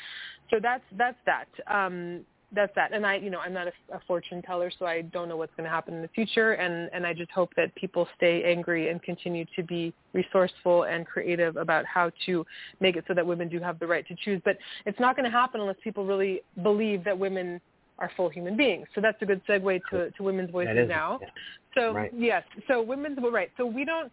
So 0.50 0.58
that's 0.62 0.84
that's 0.96 1.18
that. 1.26 1.48
Um, 1.66 2.24
that's 2.52 2.72
that. 2.76 2.92
And 2.92 3.04
I, 3.04 3.16
you 3.16 3.28
know, 3.28 3.40
I'm 3.40 3.52
not 3.52 3.66
a, 3.66 3.72
a 3.92 4.00
fortune 4.06 4.40
teller, 4.40 4.70
so 4.78 4.86
I 4.86 5.02
don't 5.02 5.28
know 5.28 5.36
what's 5.36 5.52
going 5.56 5.64
to 5.64 5.70
happen 5.70 5.94
in 5.94 6.02
the 6.02 6.08
future. 6.08 6.52
And 6.52 6.88
and 6.92 7.04
I 7.04 7.12
just 7.12 7.30
hope 7.32 7.50
that 7.56 7.74
people 7.74 8.06
stay 8.16 8.44
angry 8.44 8.88
and 8.88 9.02
continue 9.02 9.44
to 9.56 9.64
be 9.64 9.92
resourceful 10.12 10.84
and 10.84 11.04
creative 11.04 11.56
about 11.56 11.84
how 11.86 12.12
to 12.26 12.46
make 12.78 12.96
it 12.96 13.04
so 13.08 13.14
that 13.14 13.26
women 13.26 13.48
do 13.48 13.58
have 13.58 13.80
the 13.80 13.86
right 13.86 14.06
to 14.06 14.14
choose. 14.24 14.40
But 14.44 14.58
it's 14.86 15.00
not 15.00 15.16
going 15.16 15.24
to 15.24 15.36
happen 15.36 15.60
unless 15.60 15.76
people 15.82 16.06
really 16.06 16.42
believe 16.62 17.02
that 17.04 17.18
women 17.18 17.60
are 17.98 18.10
full 18.16 18.28
human 18.28 18.56
beings. 18.56 18.86
So 18.94 19.00
that's 19.00 19.20
a 19.22 19.26
good 19.26 19.40
segue 19.46 19.80
to, 19.90 20.10
to 20.10 20.22
women's 20.22 20.50
voices 20.50 20.76
is, 20.76 20.88
now. 20.88 21.18
yeah. 21.22 21.28
So 21.74 21.92
Right. 21.92 22.10
yes, 22.16 22.42
so 22.68 22.80
women's 22.82 23.18
well, 23.20 23.30
right. 23.30 23.50
So 23.56 23.66
we 23.66 23.84
don't. 23.84 24.10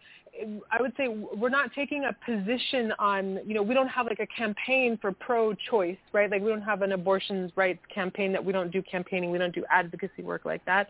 I 0.70 0.82
would 0.82 0.92
say 0.96 1.08
we're 1.08 1.48
not 1.48 1.72
taking 1.74 2.04
a 2.04 2.12
position 2.26 2.92
on. 2.98 3.38
You 3.46 3.54
know, 3.54 3.62
we 3.62 3.72
don't 3.72 3.88
have 3.88 4.06
like 4.06 4.20
a 4.20 4.26
campaign 4.26 4.98
for 5.00 5.12
pro-choice, 5.12 5.96
right? 6.12 6.30
Like 6.30 6.42
we 6.42 6.50
don't 6.50 6.60
have 6.62 6.82
an 6.82 6.92
abortions 6.92 7.52
rights 7.56 7.80
campaign. 7.94 8.32
That 8.32 8.44
we 8.44 8.52
don't 8.52 8.70
do 8.70 8.82
campaigning. 8.82 9.30
We 9.30 9.38
don't 9.38 9.54
do 9.54 9.64
advocacy 9.70 10.22
work 10.22 10.44
like 10.44 10.64
that. 10.66 10.88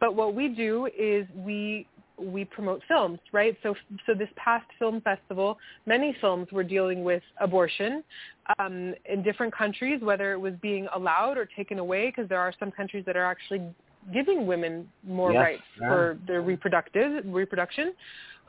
But 0.00 0.14
what 0.14 0.34
we 0.34 0.48
do 0.48 0.88
is 0.98 1.26
we 1.34 1.86
we 2.18 2.44
promote 2.44 2.82
films, 2.86 3.18
right? 3.32 3.56
So 3.62 3.74
so 4.06 4.14
this 4.14 4.28
past 4.36 4.66
film 4.78 5.00
festival, 5.00 5.58
many 5.86 6.16
films 6.20 6.48
were 6.52 6.64
dealing 6.64 7.04
with 7.04 7.22
abortion 7.40 8.04
um, 8.58 8.94
in 9.06 9.22
different 9.22 9.54
countries, 9.54 10.00
whether 10.00 10.32
it 10.32 10.38
was 10.38 10.54
being 10.62 10.86
allowed 10.94 11.36
or 11.38 11.46
taken 11.56 11.78
away, 11.78 12.06
because 12.06 12.28
there 12.28 12.40
are 12.40 12.52
some 12.58 12.70
countries 12.70 13.04
that 13.06 13.16
are 13.16 13.24
actually 13.24 13.62
giving 14.12 14.46
women 14.46 14.88
more 15.06 15.32
Yes, 15.32 15.40
rights 15.40 15.62
yeah. 15.80 15.88
for 15.88 16.18
their 16.26 16.42
reproductive 16.42 17.24
reproduction. 17.26 17.94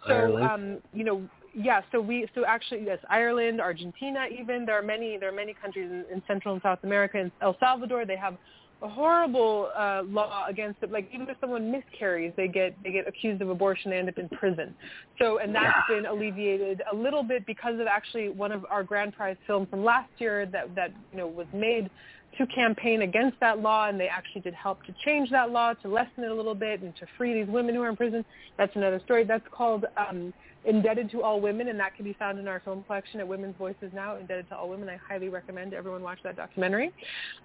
So, 0.07 0.37
um, 0.37 0.77
you 0.93 1.03
know, 1.03 1.27
yeah. 1.55 1.81
So 1.91 1.99
we, 1.99 2.27
so 2.35 2.45
actually, 2.45 2.83
yes, 2.85 2.99
Ireland, 3.09 3.59
Argentina, 3.59 4.25
even 4.27 4.65
there 4.65 4.77
are 4.77 4.83
many, 4.83 5.17
there 5.17 5.29
are 5.29 5.35
many 5.35 5.55
countries 5.59 5.89
in, 5.89 6.05
in 6.13 6.21
Central 6.27 6.53
and 6.53 6.61
South 6.61 6.79
America. 6.83 7.17
In 7.17 7.31
El 7.41 7.57
Salvador, 7.59 8.05
they 8.05 8.17
have 8.17 8.35
a 8.81 8.89
horrible 8.89 9.69
uh, 9.77 10.03
law 10.05 10.45
against 10.49 10.83
it. 10.83 10.91
Like 10.91 11.09
even 11.13 11.29
if 11.29 11.37
someone 11.39 11.71
miscarries, 11.71 12.33
they 12.35 12.47
get 12.47 12.75
they 12.83 12.91
get 12.91 13.07
accused 13.07 13.41
of 13.41 13.49
abortion, 13.49 13.91
they 13.91 13.97
end 13.97 14.09
up 14.09 14.17
in 14.17 14.29
prison. 14.29 14.75
So 15.17 15.39
and 15.39 15.53
that's 15.55 15.75
Yeah. 15.89 15.95
been 15.95 16.05
alleviated 16.05 16.81
a 16.91 16.95
little 16.95 17.23
bit 17.23 17.45
because 17.45 17.79
of 17.79 17.87
actually 17.87 18.29
one 18.29 18.51
of 18.51 18.65
our 18.69 18.83
grand 18.83 19.13
prize 19.13 19.37
films 19.47 19.69
from 19.69 19.83
last 19.83 20.11
year 20.17 20.45
that 20.47 20.75
that 20.75 20.91
you 21.11 21.17
know 21.17 21.27
was 21.27 21.47
made 21.53 21.89
to 22.37 22.47
campaign 22.47 23.01
against 23.01 23.39
that 23.39 23.59
law, 23.59 23.87
and 23.87 23.99
they 23.99 24.07
actually 24.07 24.41
did 24.41 24.53
help 24.53 24.83
to 24.85 24.93
change 25.03 25.29
that 25.31 25.51
law 25.51 25.73
to 25.73 25.87
lessen 25.87 26.23
it 26.23 26.31
a 26.31 26.33
little 26.33 26.55
bit 26.55 26.81
and 26.81 26.95
to 26.97 27.05
free 27.17 27.33
these 27.33 27.51
women 27.51 27.75
who 27.75 27.81
are 27.81 27.89
in 27.89 27.95
prison. 27.95 28.25
That's 28.57 28.75
another 28.75 29.01
story. 29.05 29.23
That's 29.23 29.45
called 29.51 29.85
um, 29.97 30.33
Indebted 30.65 31.11
to 31.11 31.21
All 31.21 31.39
Women, 31.39 31.67
and 31.67 31.79
that 31.79 31.95
can 31.95 32.05
be 32.05 32.13
found 32.13 32.39
in 32.39 32.47
our 32.47 32.59
film 32.59 32.83
collection 32.87 33.19
at 33.19 33.27
Women's 33.27 33.55
Voices 33.57 33.91
Now, 33.93 34.17
Indebted 34.17 34.49
to 34.49 34.57
All 34.57 34.69
Women. 34.69 34.89
I 34.89 34.97
highly 34.97 35.29
recommend 35.29 35.73
everyone 35.73 36.01
watch 36.01 36.19
that 36.23 36.35
documentary. 36.35 36.91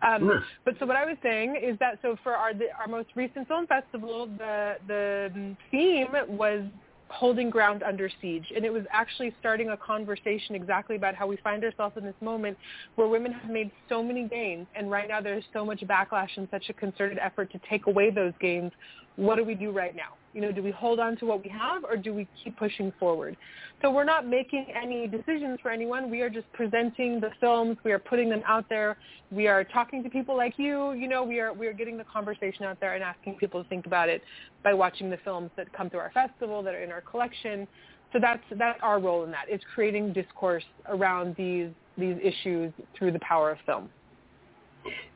Um, 0.02 0.22
Mm. 0.22 0.42
but 0.64 0.74
so 0.78 0.86
what 0.86 0.96
I 0.96 1.04
was 1.04 1.16
saying 1.22 1.56
is 1.56 1.78
that 1.80 1.98
so 2.02 2.16
for 2.22 2.32
our 2.32 2.54
the, 2.54 2.68
our 2.78 2.88
most 2.88 3.08
recent 3.14 3.46
film 3.46 3.66
festival, 3.66 4.26
the 4.38 4.76
the 4.86 5.54
theme 5.70 6.08
was 6.28 6.62
holding 7.10 7.50
ground 7.50 7.82
under 7.82 8.08
siege, 8.20 8.46
and 8.54 8.64
it 8.64 8.72
was 8.72 8.84
actually 8.92 9.34
starting 9.40 9.70
a 9.70 9.76
conversation 9.76 10.54
exactly 10.54 10.96
about 10.96 11.14
how 11.14 11.26
we 11.26 11.36
find 11.38 11.64
ourselves 11.64 11.96
in 11.96 12.04
this 12.04 12.14
moment 12.20 12.56
where 12.94 13.08
women 13.08 13.32
have 13.32 13.50
made 13.50 13.70
so 13.88 14.02
many 14.02 14.28
gains, 14.28 14.66
and 14.74 14.90
right 14.90 15.08
now 15.08 15.20
there's 15.20 15.44
so 15.52 15.64
much 15.64 15.80
backlash 15.80 16.30
and 16.36 16.48
such 16.50 16.68
a 16.70 16.72
concerted 16.72 17.18
effort 17.18 17.50
to 17.52 17.60
take 17.68 17.86
away 17.86 18.10
those 18.10 18.32
gains. 18.40 18.72
What 19.16 19.36
do 19.36 19.44
we 19.44 19.54
do 19.54 19.70
right 19.70 19.94
now? 19.94 20.14
You 20.32 20.40
know, 20.40 20.52
do 20.52 20.62
we 20.62 20.70
hold 20.70 21.00
on 21.00 21.16
to 21.16 21.26
what 21.26 21.42
we 21.42 21.50
have, 21.50 21.82
or 21.84 21.96
do 21.96 22.14
we 22.14 22.28
keep 22.42 22.56
pushing 22.56 22.92
forward? 23.00 23.36
So 23.82 23.90
we're 23.90 24.04
not 24.04 24.26
making 24.28 24.66
any 24.80 25.08
decisions 25.08 25.58
for 25.60 25.70
anyone. 25.70 26.10
We 26.10 26.20
are 26.20 26.30
just 26.30 26.50
presenting 26.52 27.20
the 27.20 27.30
films. 27.40 27.78
We 27.84 27.90
are 27.92 27.98
putting 27.98 28.28
them 28.28 28.42
out 28.46 28.66
there. 28.68 28.96
We 29.32 29.48
are 29.48 29.64
talking 29.64 30.02
to 30.04 30.10
people 30.10 30.36
like 30.36 30.54
you. 30.56 30.92
You 30.92 31.08
know, 31.08 31.24
we 31.24 31.40
are 31.40 31.52
we 31.52 31.66
are 31.66 31.72
getting 31.72 31.98
the 31.98 32.04
conversation 32.04 32.64
out 32.64 32.78
there 32.80 32.94
and 32.94 33.02
asking 33.02 33.34
people 33.36 33.62
to 33.62 33.68
think 33.68 33.86
about 33.86 34.08
it 34.08 34.22
by 34.62 34.72
watching 34.72 35.10
the 35.10 35.18
films 35.24 35.50
that 35.56 35.72
come 35.72 35.90
through 35.90 36.00
our 36.00 36.12
festival 36.12 36.62
that 36.62 36.74
are 36.74 36.82
in 36.82 36.92
our 36.92 37.00
collection. 37.00 37.66
So 38.12 38.18
that's 38.20 38.42
that's 38.56 38.78
our 38.82 39.00
role 39.00 39.24
in 39.24 39.30
that. 39.30 39.46
It's 39.48 39.64
creating 39.74 40.12
discourse 40.12 40.64
around 40.88 41.34
these 41.36 41.70
these 41.98 42.16
issues 42.22 42.72
through 42.96 43.12
the 43.12 43.20
power 43.20 43.50
of 43.50 43.58
film. 43.66 43.90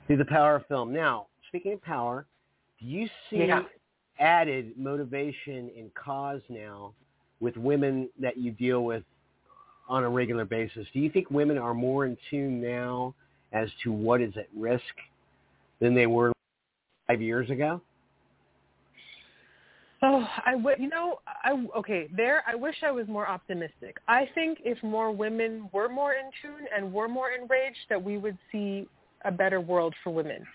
through 0.07 0.19
the 0.19 0.25
power 0.25 0.57
of 0.57 0.67
film. 0.67 0.93
Now, 0.93 1.27
speaking 1.49 1.73
of 1.73 1.83
power, 1.83 2.27
do 2.81 2.87
you 2.87 3.09
see 3.31 3.45
Yeah. 3.45 3.63
Added 4.19 4.73
motivation 4.77 5.71
and 5.77 5.93
cause 5.95 6.41
now 6.49 6.93
with 7.41 7.57
women 7.57 8.09
that 8.21 8.37
you 8.37 8.51
deal 8.53 8.85
with 8.85 9.03
on 9.89 10.05
a 10.05 10.09
regular 10.09 10.45
basis? 10.45 10.87
Do 10.93 11.01
you 11.01 11.11
think 11.11 11.31
women 11.31 11.59
are 11.59 11.75
more 11.75 12.07
in 12.07 12.17
tune 12.31 12.61
now 12.61 13.15
as 13.53 13.69
to 13.83 13.93
what 13.93 14.21
is 14.21 14.33
at 14.37 14.49
risk 14.57 14.83
than 15.81 15.95
they 15.95 16.07
were 16.07 16.33
five 17.07 17.21
years 17.21 17.51
ago? 17.51 17.81
Oh, 20.07 20.27
I 20.45 20.55
would. 20.55 20.79
You 20.79 20.91
know, 20.91 21.21
I 21.27 21.67
okay. 21.79 22.09
There, 22.15 22.43
I 22.47 22.55
wish 22.55 22.77
I 22.83 22.91
was 22.91 23.09
more 23.09 23.27
optimistic. 23.27 23.97
I 24.07 24.29
think 24.35 24.59
if 24.63 24.83
more 24.83 25.11
women 25.11 25.71
were 25.73 25.89
more 25.89 26.13
in 26.13 26.31
tune 26.43 26.67
and 26.77 26.93
were 26.93 27.09
more 27.09 27.31
enraged, 27.31 27.79
that 27.89 28.03
we 28.03 28.19
would 28.19 28.37
see 28.53 28.87
a 29.25 29.31
better 29.31 29.63
world 29.63 29.95
for 30.03 30.11
women. 30.11 30.47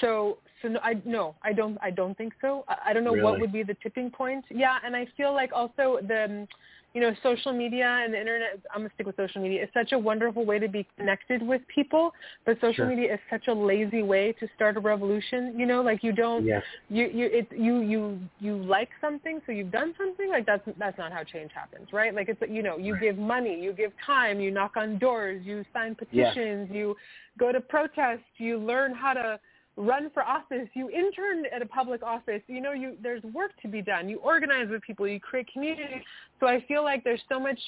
So, 0.00 0.38
so 0.64 0.70
no, 0.70 0.80
I 0.82 1.00
no, 1.04 1.34
I 1.42 1.52
don't. 1.52 1.78
I 1.82 1.90
don't 1.90 2.16
think 2.16 2.32
so. 2.40 2.64
I, 2.68 2.90
I 2.90 2.92
don't 2.92 3.04
know 3.04 3.12
what 3.12 3.38
would 3.38 3.52
be 3.52 3.62
the 3.62 3.76
tipping 3.82 4.10
point. 4.10 4.44
Yeah, 4.50 4.78
and 4.84 4.96
I 4.96 5.06
feel 5.16 5.34
like 5.34 5.52
also 5.52 5.98
the, 6.08 6.24
um, 6.24 6.48
you 6.94 7.00
know, 7.00 7.12
social 7.22 7.52
media 7.52 7.86
and 7.86 8.14
the 8.14 8.18
internet. 8.18 8.60
I'm 8.72 8.80
gonna 8.80 8.90
stick 8.94 9.06
with 9.06 9.16
social 9.16 9.42
media. 9.42 9.62
It's 9.62 9.74
such 9.74 9.92
a 9.92 9.98
wonderful 9.98 10.44
way 10.46 10.58
to 10.58 10.68
be 10.68 10.86
connected 10.96 11.42
with 11.42 11.60
people, 11.72 12.12
but 12.46 12.56
social 12.56 12.74
Sure. 12.74 12.86
media 12.88 13.14
is 13.14 13.20
such 13.28 13.48
a 13.48 13.52
lazy 13.52 14.02
way 14.02 14.32
to 14.40 14.48
start 14.56 14.76
a 14.78 14.80
revolution. 14.80 15.58
You 15.58 15.66
know, 15.66 15.82
like 15.82 16.02
you 16.02 16.12
don't 16.12 16.46
Yes. 16.46 16.62
you 16.88 17.06
you 17.12 17.26
it 17.26 17.48
you 17.52 17.80
you 17.80 18.18
you 18.40 18.56
like 18.56 18.88
something 19.00 19.40
so 19.44 19.52
you've 19.52 19.70
done 19.70 19.94
something 19.98 20.30
like 20.30 20.46
that's 20.46 20.66
that's 20.78 20.98
not 20.98 21.12
how 21.12 21.22
change 21.22 21.52
happens 21.54 21.92
right 21.92 22.14
like 22.14 22.28
it's 22.28 22.40
you 22.48 22.62
know 22.62 22.76
you 22.76 22.96
give 22.96 23.16
money 23.16 23.58
you 23.60 23.72
give 23.72 23.92
time 24.04 24.40
you 24.40 24.50
knock 24.50 24.76
on 24.76 24.98
doors 24.98 25.42
you 25.44 25.64
sign 25.72 25.96
Yes. 26.10 26.34
petitions 26.34 26.68
you 26.70 26.96
go 27.38 27.52
to 27.52 27.60
protests, 27.60 28.20
you 28.38 28.58
learn 28.58 28.94
how 28.94 29.12
to 29.14 29.40
run 29.76 30.10
for 30.10 30.22
office 30.22 30.68
you 30.74 30.88
intern 30.90 31.44
at 31.54 31.60
a 31.60 31.66
public 31.66 32.02
office 32.02 32.40
you 32.46 32.60
know 32.60 32.72
you 32.72 32.96
there's 33.02 33.22
work 33.24 33.50
to 33.62 33.68
be 33.68 33.82
done. 33.82 34.08
You 34.08 34.18
organize 34.18 34.68
with 34.68 34.82
people 34.82 35.06
you 35.08 35.20
create 35.20 35.48
community. 35.52 36.04
So 36.40 36.46
i 36.46 36.64
feel 36.66 36.84
like 36.84 37.04
there's 37.04 37.22
so 37.28 37.40
much 37.40 37.58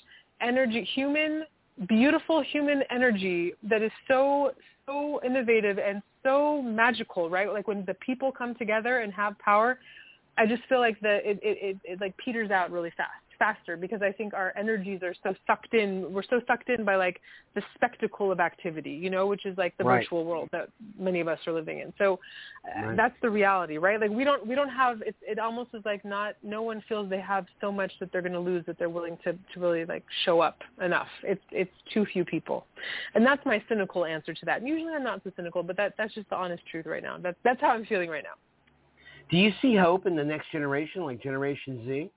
energy 0.41 0.89
human 0.95 1.45
beautiful 1.89 2.43
human 2.43 2.83
energy 2.91 3.53
that 3.69 3.83
is 3.83 3.93
so 4.09 4.53
so 4.87 5.21
innovative 5.25 5.79
and 5.79 6.01
so 6.23 6.63
magical, 6.63 7.29
right? 7.29 7.53
Like 7.53 7.69
when 7.69 7.85
the 7.87 7.95
people 7.95 8.33
come 8.33 8.55
together 8.55 9.01
and 9.01 9.13
have 9.13 9.39
power, 9.39 9.79
I 10.39 10.47
just 10.47 10.63
feel 10.69 10.81
like 10.81 10.99
the 11.01 11.17
it 11.29 11.39
it, 11.43 11.59
it, 11.61 11.77
it 11.85 12.01
like 12.01 12.17
peters 12.17 12.51
out 12.51 12.71
really 12.71 12.93
fast, 12.97 13.11
faster 13.39 13.77
because 13.77 14.03
I 14.03 14.13
think 14.13 14.35
our 14.35 14.53
energies 14.57 15.03
are 15.03 15.15
so 15.23 15.35
sucked 15.47 15.75
in. 15.75 16.13
We're 16.13 16.23
so 16.23 16.41
sucked 16.47 16.69
in 16.69 16.85
by 16.85 16.97
like 16.97 17.21
the 17.55 17.63
spectacle 17.75 18.31
of 18.33 18.41
activity, 18.41 18.91
you 18.91 19.11
know, 19.11 19.27
which 19.27 19.47
is 19.47 19.57
like 19.57 19.77
the 19.79 19.85
Right. 19.85 20.01
virtual 20.01 20.25
world 20.25 20.49
that 20.53 20.69
many 20.99 21.21
of 21.21 21.29
us 21.29 21.39
are 21.47 21.53
living 21.53 21.81
in. 21.81 21.93
So 21.99 22.19
uh, 22.65 22.87
Right. 22.87 22.97
that's 22.97 23.15
the 23.23 23.31
reality, 23.31 23.79
right? 23.79 24.01
Like 24.01 24.11
we 24.11 24.25
don't 24.25 24.47
we 24.47 24.55
don't 24.55 24.69
have 24.69 25.03
it. 25.03 25.15
It 25.23 25.39
almost 25.39 25.71
is 25.75 25.83
like 25.85 26.05
not 26.05 26.37
no 26.43 26.63
one 26.63 26.83
feels 26.89 27.09
they 27.09 27.21
have 27.21 27.47
so 27.61 27.71
much 27.71 27.93
that 28.01 28.11
they're 28.13 28.23
going 28.23 28.33
to 28.33 28.41
lose 28.41 28.65
that 28.67 28.79
they're 28.79 28.91
willing 28.91 29.17
to 29.25 29.33
to 29.33 29.61
really 29.61 29.85
like 29.85 30.05
show 30.25 30.41
up 30.41 30.63
enough. 30.83 31.09
It's 31.23 31.45
it's 31.51 31.73
too 31.93 32.05
few 32.13 32.25
people, 32.25 32.67
and 33.15 33.25
that's 33.25 33.45
my 33.47 33.63
cynical 33.69 34.05
answer 34.05 34.35
to 34.35 34.47
that. 34.47 34.61
And 34.61 34.69
usually 34.69 34.95
I'm 34.95 35.05
not 35.05 35.23
so 35.25 35.31
cynical, 35.37 35.63
but 35.63 35.77
that 35.77 35.95
that's 35.97 36.15
just 36.15 36.29
the 36.31 36.37
honest 36.37 36.63
truth 36.67 36.87
right 36.87 37.03
now. 37.03 37.19
That's 37.19 37.39
that's 37.45 37.61
how 37.61 37.69
I'm 37.69 37.87
feeling 37.87 38.11
right 38.11 38.25
now. 38.25 38.37
Do 39.31 39.37
you 39.37 39.53
see 39.61 39.75
hope 39.75 40.07
in 40.07 40.15
the 40.15 40.25
next 40.25 40.53
generation, 40.53 41.03
like 41.03 41.21
Generation 41.21 41.85
Z? 41.87 42.11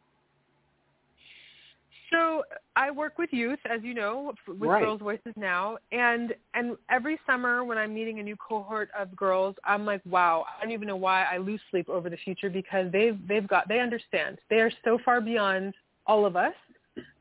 So 2.12 2.44
I 2.76 2.90
work 2.92 3.18
with 3.18 3.30
youth, 3.32 3.60
as 3.70 3.82
you 3.84 3.94
know, 3.94 4.34
with 4.48 4.60
Right. 4.60 4.84
Girls 4.84 5.02
Voices 5.02 5.34
now, 5.36 5.78
and 5.92 6.34
and 6.54 6.76
every 6.90 7.20
summer 7.28 7.64
when 7.64 7.78
I'm 7.78 7.94
meeting 7.94 8.20
a 8.20 8.24
new 8.24 8.36
cohort 8.36 8.90
of 8.98 9.16
girls, 9.16 9.56
I'm 9.64 9.86
like, 9.86 10.02
wow, 10.06 10.46
I 10.48 10.64
don't 10.64 10.72
even 10.74 10.88
know 10.88 10.96
why 10.96 11.24
I 11.24 11.38
lose 11.38 11.62
sleep 11.70 11.90
over 11.90 12.10
the 12.10 12.18
future 12.18 12.50
because 12.50 12.92
they've 12.92 13.20
they've 13.28 13.48
got 13.48 13.68
they 13.68 13.80
understand. 13.80 14.40
They 14.50 14.58
are 14.58 14.72
so 14.84 14.98
far 15.06 15.22
beyond 15.22 15.74
all 16.08 16.26
of 16.26 16.36
us. 16.36 16.54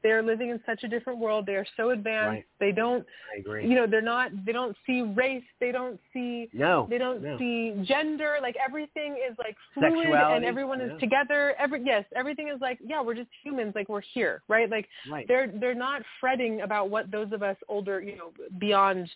They 0.03 0.11
are 0.11 0.23
living 0.23 0.51
in 0.51 0.61
such 0.67 0.85
a 0.85 0.89
different 0.89 1.19
world. 1.19 1.47
They 1.47 1.55
are 1.57 1.67
so 1.77 1.91
advanced. 1.91 2.29
Right. 2.29 2.45
They 2.61 2.73
don't, 2.73 3.05
I 3.35 3.41
agree. 3.41 3.67
you 3.69 3.75
know, 3.75 3.87
they're 3.87 4.01
not. 4.03 4.31
They 4.47 4.53
don't 4.53 4.77
see 4.87 5.03
race. 5.03 5.43
They 5.61 5.73
don't 5.73 5.99
see 6.13 6.49
no. 6.53 6.87
they 6.89 6.99
don't 6.99 7.23
no. 7.23 7.37
see 7.39 7.75
gender 7.85 8.37
like 8.43 8.57
everything 8.65 9.17
is 9.29 9.37
like 9.39 9.57
fluid 9.75 9.93
Sexuality, 10.05 10.37
and 10.37 10.45
everyone 10.45 10.81
is 10.81 10.91
yeah. 10.95 10.99
together 10.99 11.55
every 11.59 11.83
yes 11.85 12.05
everything 12.17 12.49
is 12.49 12.61
like 12.61 12.79
yeah 12.85 13.01
we're 13.03 13.15
just 13.15 13.29
humans 13.43 13.73
like 13.75 13.89
we're 13.89 14.01
here 14.15 14.43
right 14.49 14.71
like 14.71 14.87
Right. 15.11 15.27
they're 15.29 15.53
they're 15.61 15.75
not 15.75 16.03
fretting 16.21 16.61
about 16.63 16.91
what 16.91 17.11
those 17.11 17.33
of 17.33 17.43
us 17.43 17.57
older 17.69 18.01
you 18.01 18.17
know 18.17 18.33
beyond 18.59 19.09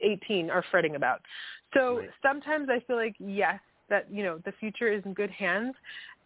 18 0.00 0.50
are 0.50 0.64
fretting 0.70 0.96
about 0.96 1.20
so 1.74 1.98
Right. 1.98 2.10
sometimes 2.22 2.68
i 2.70 2.80
feel 2.86 2.96
like 2.96 3.14
yes 3.18 3.60
that 3.88 4.10
you 4.10 4.22
know 4.22 4.38
the 4.44 4.52
future 4.60 4.88
is 4.92 5.02
in 5.04 5.14
good 5.14 5.30
hands 5.30 5.74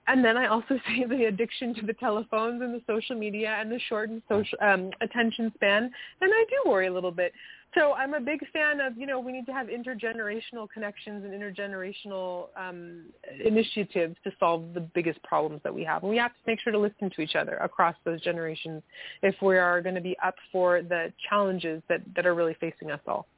and 0.06 0.24
then 0.24 0.36
I 0.36 0.46
also 0.46 0.78
see 0.88 1.04
the 1.04 1.24
addiction 1.24 1.74
to 1.76 1.86
the 1.86 1.92
telephones 1.94 2.62
and 2.62 2.74
the 2.74 2.82
social 2.86 3.16
media 3.16 3.56
and 3.60 3.70
the 3.70 3.80
shortened 3.88 4.22
social 4.28 4.58
um, 4.60 4.90
attention 5.00 5.52
span, 5.54 5.84
and 6.20 6.30
I 6.32 6.44
do 6.48 6.70
worry 6.70 6.86
a 6.86 6.92
little 6.92 7.12
bit. 7.12 7.32
So 7.74 7.92
I'm 7.92 8.14
a 8.14 8.20
big 8.20 8.40
fan 8.52 8.80
of, 8.80 8.98
you 8.98 9.06
know, 9.06 9.20
we 9.20 9.30
need 9.30 9.46
to 9.46 9.52
have 9.52 9.68
intergenerational 9.68 10.68
connections 10.74 11.24
and 11.24 11.32
intergenerational 11.32 12.48
um, 12.56 13.04
initiatives 13.44 14.16
to 14.24 14.32
solve 14.40 14.74
the 14.74 14.80
biggest 14.80 15.22
problems 15.22 15.60
that 15.62 15.72
we 15.72 15.84
have. 15.84 16.02
And 16.02 16.10
we 16.10 16.16
have 16.16 16.32
to 16.32 16.38
make 16.48 16.58
sure 16.60 16.72
to 16.72 16.78
listen 16.78 17.10
to 17.14 17.20
each 17.20 17.36
other 17.36 17.56
across 17.58 17.94
those 18.04 18.20
generations 18.22 18.82
if 19.22 19.36
we 19.40 19.56
are 19.56 19.80
going 19.82 19.94
to 19.94 20.00
be 20.00 20.16
up 20.24 20.34
for 20.50 20.82
the 20.82 21.12
challenges 21.28 21.80
that, 21.88 22.00
that 22.16 22.26
are 22.26 22.34
really 22.34 22.56
facing 22.58 22.90
us 22.90 23.00
all. 23.06 23.28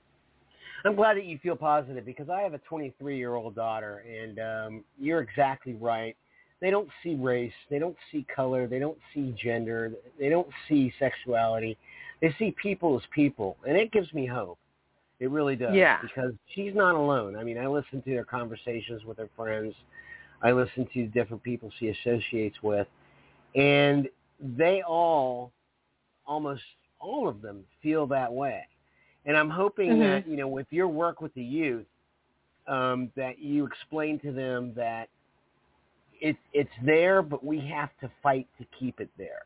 I'm 0.85 0.97
glad 0.97 1.17
that 1.17 1.27
you 1.27 1.39
feel 1.39 1.55
positive 1.55 2.05
because 2.05 2.29
I 2.29 2.41
have 2.41 2.55
a 2.55 2.59
23 2.59 3.17
year 3.17 3.35
old 3.35 3.55
daughter, 3.55 4.05
and 4.09 4.39
um, 4.39 4.85
you're 4.99 5.21
exactly 5.21 5.75
right. 5.75 6.17
They 6.63 6.71
don't 6.71 6.89
see 7.03 7.17
race, 7.17 7.53
they 7.71 7.81
don't 7.81 7.97
see 8.13 8.25
color, 8.35 8.69
they 8.69 8.79
don't 8.79 8.97
see 9.13 9.35
gender, 9.37 9.93
they 10.17 10.29
don't 10.29 10.47
see 10.69 10.93
sexuality. 10.97 11.77
They 12.21 12.33
see 12.39 12.55
people 12.63 12.97
as 12.97 13.03
people, 13.13 13.57
and 13.67 13.77
it 13.77 13.91
gives 13.91 14.15
me 14.15 14.27
hope. 14.27 14.59
It 15.19 15.29
really 15.31 15.57
does. 15.57 15.75
Yeah. 15.75 15.99
Because 16.01 16.33
she's 16.55 16.73
not 16.73 16.95
alone. 16.95 17.37
I 17.37 17.43
mean, 17.43 17.59
I 17.59 17.67
listen 17.67 18.01
to 18.03 18.11
their 18.11 18.25
conversations 18.25 19.05
with 19.05 19.19
her 19.19 19.29
friends. 19.37 19.75
I 20.41 20.53
listen 20.53 20.87
to 20.95 21.03
the 21.03 21.09
different 21.09 21.43
people 21.43 21.69
she 21.81 21.89
associates 21.89 22.57
with, 22.63 22.87
and 23.57 24.09
they 24.41 24.83
all, 24.83 25.51
almost 26.27 26.63
all 27.01 27.29
of 27.29 27.43
them, 27.43 27.65
feel 27.83 28.07
that 28.07 28.33
way. 28.33 28.65
And 29.27 29.37
I'm 29.37 29.51
hoping 29.51 29.91
Mhm. 29.91 29.99
that 29.99 30.29
you 30.29 30.37
know, 30.37 30.47
with 30.49 30.73
your 30.73 30.87
work 30.87 31.21
with 31.21 31.35
the 31.35 31.43
youth, 31.43 31.87
um, 32.69 33.11
that 33.17 33.41
you 33.41 33.67
explain 33.67 34.21
to 34.21 34.31
them 34.31 34.73
that 34.75 35.09
it 36.23 36.37
it's 36.53 36.71
there, 36.85 37.21
but 37.21 37.45
we 37.45 37.61
have 37.69 37.91
to 38.01 38.11
fight 38.23 38.47
to 38.59 38.67
keep 38.79 39.01
it 39.01 39.11
there. 39.19 39.43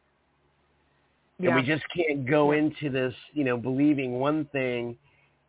Yeah. 1.38 1.48
And 1.48 1.56
we 1.56 1.62
just 1.62 1.84
can't 1.94 2.28
go 2.28 2.52
into 2.52 2.90
this, 2.90 3.14
you 3.32 3.44
know, 3.44 3.56
believing 3.56 4.20
one 4.20 4.44
thing 4.52 4.96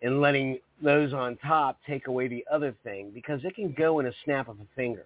and 0.01 0.21
letting 0.21 0.59
those 0.81 1.13
on 1.13 1.37
top 1.37 1.79
take 1.85 2.07
away 2.07 2.27
the 2.27 2.45
other 2.51 2.75
thing 2.83 3.11
because 3.13 3.41
it 3.43 3.55
can 3.55 3.73
go 3.77 3.99
in 3.99 4.07
a 4.07 4.11
snap 4.25 4.47
of 4.47 4.57
a 4.59 4.67
finger. 4.75 5.05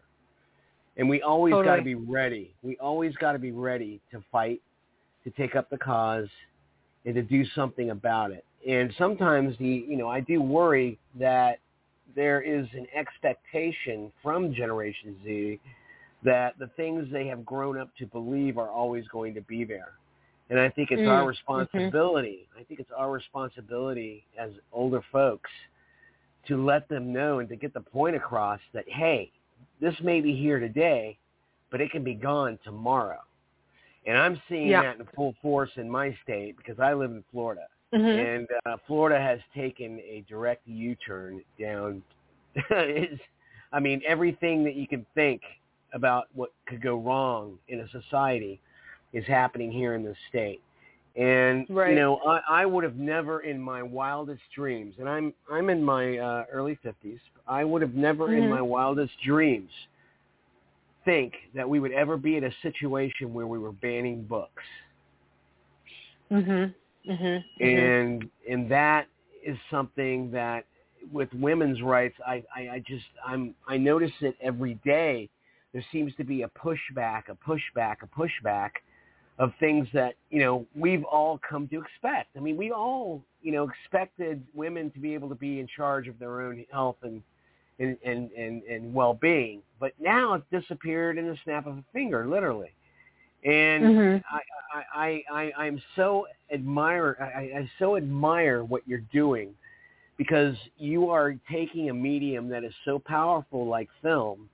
And 0.98 1.08
we 1.08 1.22
always 1.22 1.54
Totally. 1.54 1.66
got 1.66 1.76
to 1.78 1.82
be 1.84 1.96
ready. 1.96 2.54
We 2.62 2.78
always 2.78 3.16
got 3.16 3.32
to 3.34 3.40
be 3.40 3.52
ready 3.52 4.02
to 4.12 4.24
fight, 4.32 4.62
to 5.24 5.30
take 5.32 5.56
up 5.56 5.70
the 5.70 5.78
cause, 5.78 6.28
and 7.06 7.16
to 7.16 7.22
do 7.22 7.46
something 7.56 7.92
about 7.92 8.32
it. 8.32 8.46
And 8.68 8.94
sometimes 8.98 9.58
the, 9.58 9.86
you 9.88 9.98
know, 9.98 10.10
I 10.10 10.20
do 10.20 10.42
worry 10.42 11.00
that 11.20 11.60
there 12.16 12.42
is 12.42 12.68
an 12.74 12.86
expectation 12.94 14.12
from 14.22 14.54
Generation 14.54 15.16
Z 15.24 15.60
that 16.24 16.58
the 16.60 16.68
things 16.78 17.08
they 17.12 17.28
have 17.28 17.46
grown 17.46 17.78
up 17.78 17.90
to 17.98 18.06
believe 18.06 18.58
are 18.58 18.70
always 18.70 19.08
going 19.08 19.34
to 19.34 19.42
be 19.42 19.64
there. 19.64 19.94
And 20.50 20.60
I 20.60 20.70
think 20.70 20.92
it's 20.92 21.02
Mm, 21.02 21.08
our 21.08 21.24
mhm. 21.24 21.28
responsibility. 21.28 22.48
I 22.60 22.64
think 22.64 22.80
it's 22.80 22.92
our 22.92 23.12
responsibility 23.12 24.26
as 24.38 24.52
older 24.72 25.02
folks 25.12 25.50
to 26.48 26.64
let 26.64 26.88
them 26.90 27.14
know 27.14 27.40
and 27.40 27.50
to 27.50 27.56
get 27.56 27.74
the 27.74 27.82
point 27.82 28.16
across 28.16 28.60
that, 28.74 28.88
hey, 28.90 29.32
this 29.80 30.00
may 30.02 30.22
be 30.22 30.36
here 30.36 30.60
today, 30.60 31.18
but 31.70 31.82
it 31.82 31.92
can 31.92 32.04
be 32.04 32.14
gone 32.14 32.60
tomorrow. 32.64 33.22
And 34.06 34.18
I'm 34.18 34.42
seeing 34.50 34.70
Yeah. 34.70 34.82
that 34.82 35.00
in 35.00 35.06
full 35.16 35.34
force 35.42 35.72
in 35.78 35.90
my 35.90 36.14
state 36.24 36.58
because 36.58 36.80
I 36.80 36.94
live 36.94 37.12
in 37.12 37.24
Florida. 37.32 37.68
Mhm. 37.94 38.20
And 38.20 38.48
uh, 38.66 38.78
Florida 38.88 39.20
has 39.20 39.40
taken 39.54 40.00
a 40.00 40.22
direct 40.28 40.68
U-turn 40.68 41.44
down. 41.60 42.04
I 43.74 43.80
mean, 43.80 44.02
everything 44.06 44.64
that 44.64 44.76
you 44.76 44.88
can 44.88 45.06
think 45.16 45.42
about 45.94 46.28
what 46.34 46.52
could 46.68 46.82
go 46.82 46.98
wrong 46.98 47.58
in 47.68 47.82
a 47.82 47.90
society 47.90 48.60
is 49.14 49.26
happening 49.26 49.72
here 49.72 49.94
in 49.96 50.04
this 50.04 50.18
state. 50.30 50.62
And 51.16 51.68
you 51.90 51.96
know, 51.96 52.18
I, 52.26 52.62
I 52.62 52.66
would 52.66 52.84
have 52.84 52.96
never 52.96 53.42
in 53.42 53.60
my 53.60 53.84
wildest 53.84 54.42
dreams, 54.56 54.96
and 55.00 55.10
I'm 55.10 55.34
I'm 55.52 55.70
in 55.70 55.84
my 55.84 56.18
uh, 56.18 56.46
early 56.52 56.78
fifties. 56.82 57.20
I 57.48 57.66
would 57.66 57.82
have 57.82 57.96
never 57.96 58.34
in 58.34 58.44
Mhm. 58.46 58.50
my 58.50 58.62
wildest 58.62 59.14
dreams 59.26 59.72
think 61.04 61.34
that 61.54 61.68
we 61.68 61.80
would 61.80 61.92
ever 61.92 62.16
be 62.16 62.38
in 62.38 62.46
a 62.46 62.52
situation 62.62 63.34
where 63.34 63.48
we 63.48 63.58
were 63.60 63.72
banning 63.74 64.24
books 64.24 64.64
Mhm. 66.32 66.74
Mhm. 67.06 67.44
And 67.60 68.30
and 68.50 68.72
that 68.72 69.08
is 69.44 69.58
something 69.70 70.32
that 70.32 70.66
with 71.12 71.34
women's 71.34 71.82
rights 71.82 72.16
I, 72.26 72.44
I 72.56 72.62
i 72.76 72.84
just 72.88 73.06
i'm 73.26 73.56
i 73.68 73.76
notice 73.76 74.12
it 74.22 74.36
every 74.40 74.76
day 74.86 75.30
there 75.74 75.86
seems 75.92 76.14
to 76.16 76.24
be 76.24 76.44
a 76.44 76.50
pushback 76.50 77.24
a 77.30 77.36
pushback 77.36 77.98
a 78.04 78.08
pushback 78.08 78.72
of 79.40 79.52
things 79.60 79.88
that 79.94 80.16
you 80.30 80.40
know 80.40 80.66
we've 80.76 81.04
all 81.06 81.40
come 81.48 81.68
to 81.68 81.82
expect 81.82 82.30
i 82.38 82.40
mean 82.40 82.58
we 82.58 82.72
all 82.72 83.24
you 83.42 83.52
know 83.52 83.68
expected 83.70 84.44
women 84.54 84.92
to 84.92 85.00
be 85.00 85.14
able 85.14 85.30
to 85.30 85.36
be 85.36 85.60
in 85.60 85.68
charge 85.68 86.08
of 86.08 86.18
their 86.20 86.42
own 86.42 86.64
health 86.72 86.98
and 87.04 87.22
and 87.80 87.98
and 88.06 88.32
and, 88.32 88.64
and 88.64 88.94
well-being 88.94 89.62
but 89.80 89.94
now 90.00 90.34
it's 90.34 90.46
disappeared 90.52 91.18
in 91.18 91.28
the 91.28 91.38
snap 91.44 91.66
of 91.66 91.78
a 91.78 91.84
finger 91.94 92.28
literally 92.28 92.72
and 93.44 93.84
Mhm. 93.84 94.24
I, 94.30 94.42
I, 94.74 94.84
I, 94.94 95.24
I, 95.32 95.64
I'm 95.66 95.82
so 95.96 96.28
admire, 96.54 97.18
I, 97.20 97.60
I 97.60 97.72
so 97.80 97.98
admire 97.98 98.64
what 98.64 98.88
you're 98.88 99.04
doing 99.12 99.56
because 100.18 100.56
you 100.78 101.10
are 101.10 101.36
taking 101.52 101.90
a 101.90 101.94
medium 101.94 102.48
that 102.50 102.64
is 102.64 102.74
so 102.86 103.00
powerful 103.00 103.66
like 103.66 103.90
film 104.02 104.48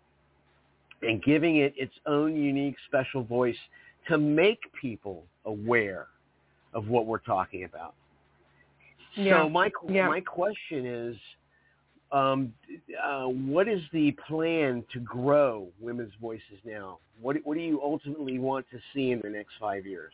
and 1.01 1.23
giving 1.23 1.57
it 1.57 1.73
its 1.77 1.93
own 2.05 2.35
unique 2.35 2.75
special 2.87 3.23
voice 3.23 3.57
to 4.07 4.17
make 4.17 4.59
people 4.79 5.23
aware 5.45 6.07
of 6.73 6.87
what 6.87 7.05
we're 7.05 7.19
talking 7.19 7.63
about. 7.63 7.93
Yeah. 9.15 9.43
So 9.43 9.49
my 9.49 9.71
Yeah. 9.87 10.07
my 10.07 10.21
question 10.21 10.85
is, 10.85 11.17
um, 12.11 12.53
uh, 13.03 13.25
what 13.25 13.67
is 13.67 13.81
the 13.91 14.11
plan 14.27 14.83
to 14.93 14.99
grow 14.99 15.67
women's 15.79 16.13
voices 16.21 16.59
now? 16.63 16.99
What 17.21 17.37
what 17.45 17.55
do 17.55 17.61
you 17.61 17.81
ultimately 17.81 18.39
want 18.39 18.65
to 18.71 18.79
see 18.93 19.11
in 19.11 19.19
the 19.21 19.29
next 19.29 19.53
five 19.59 19.85
years? 19.85 20.13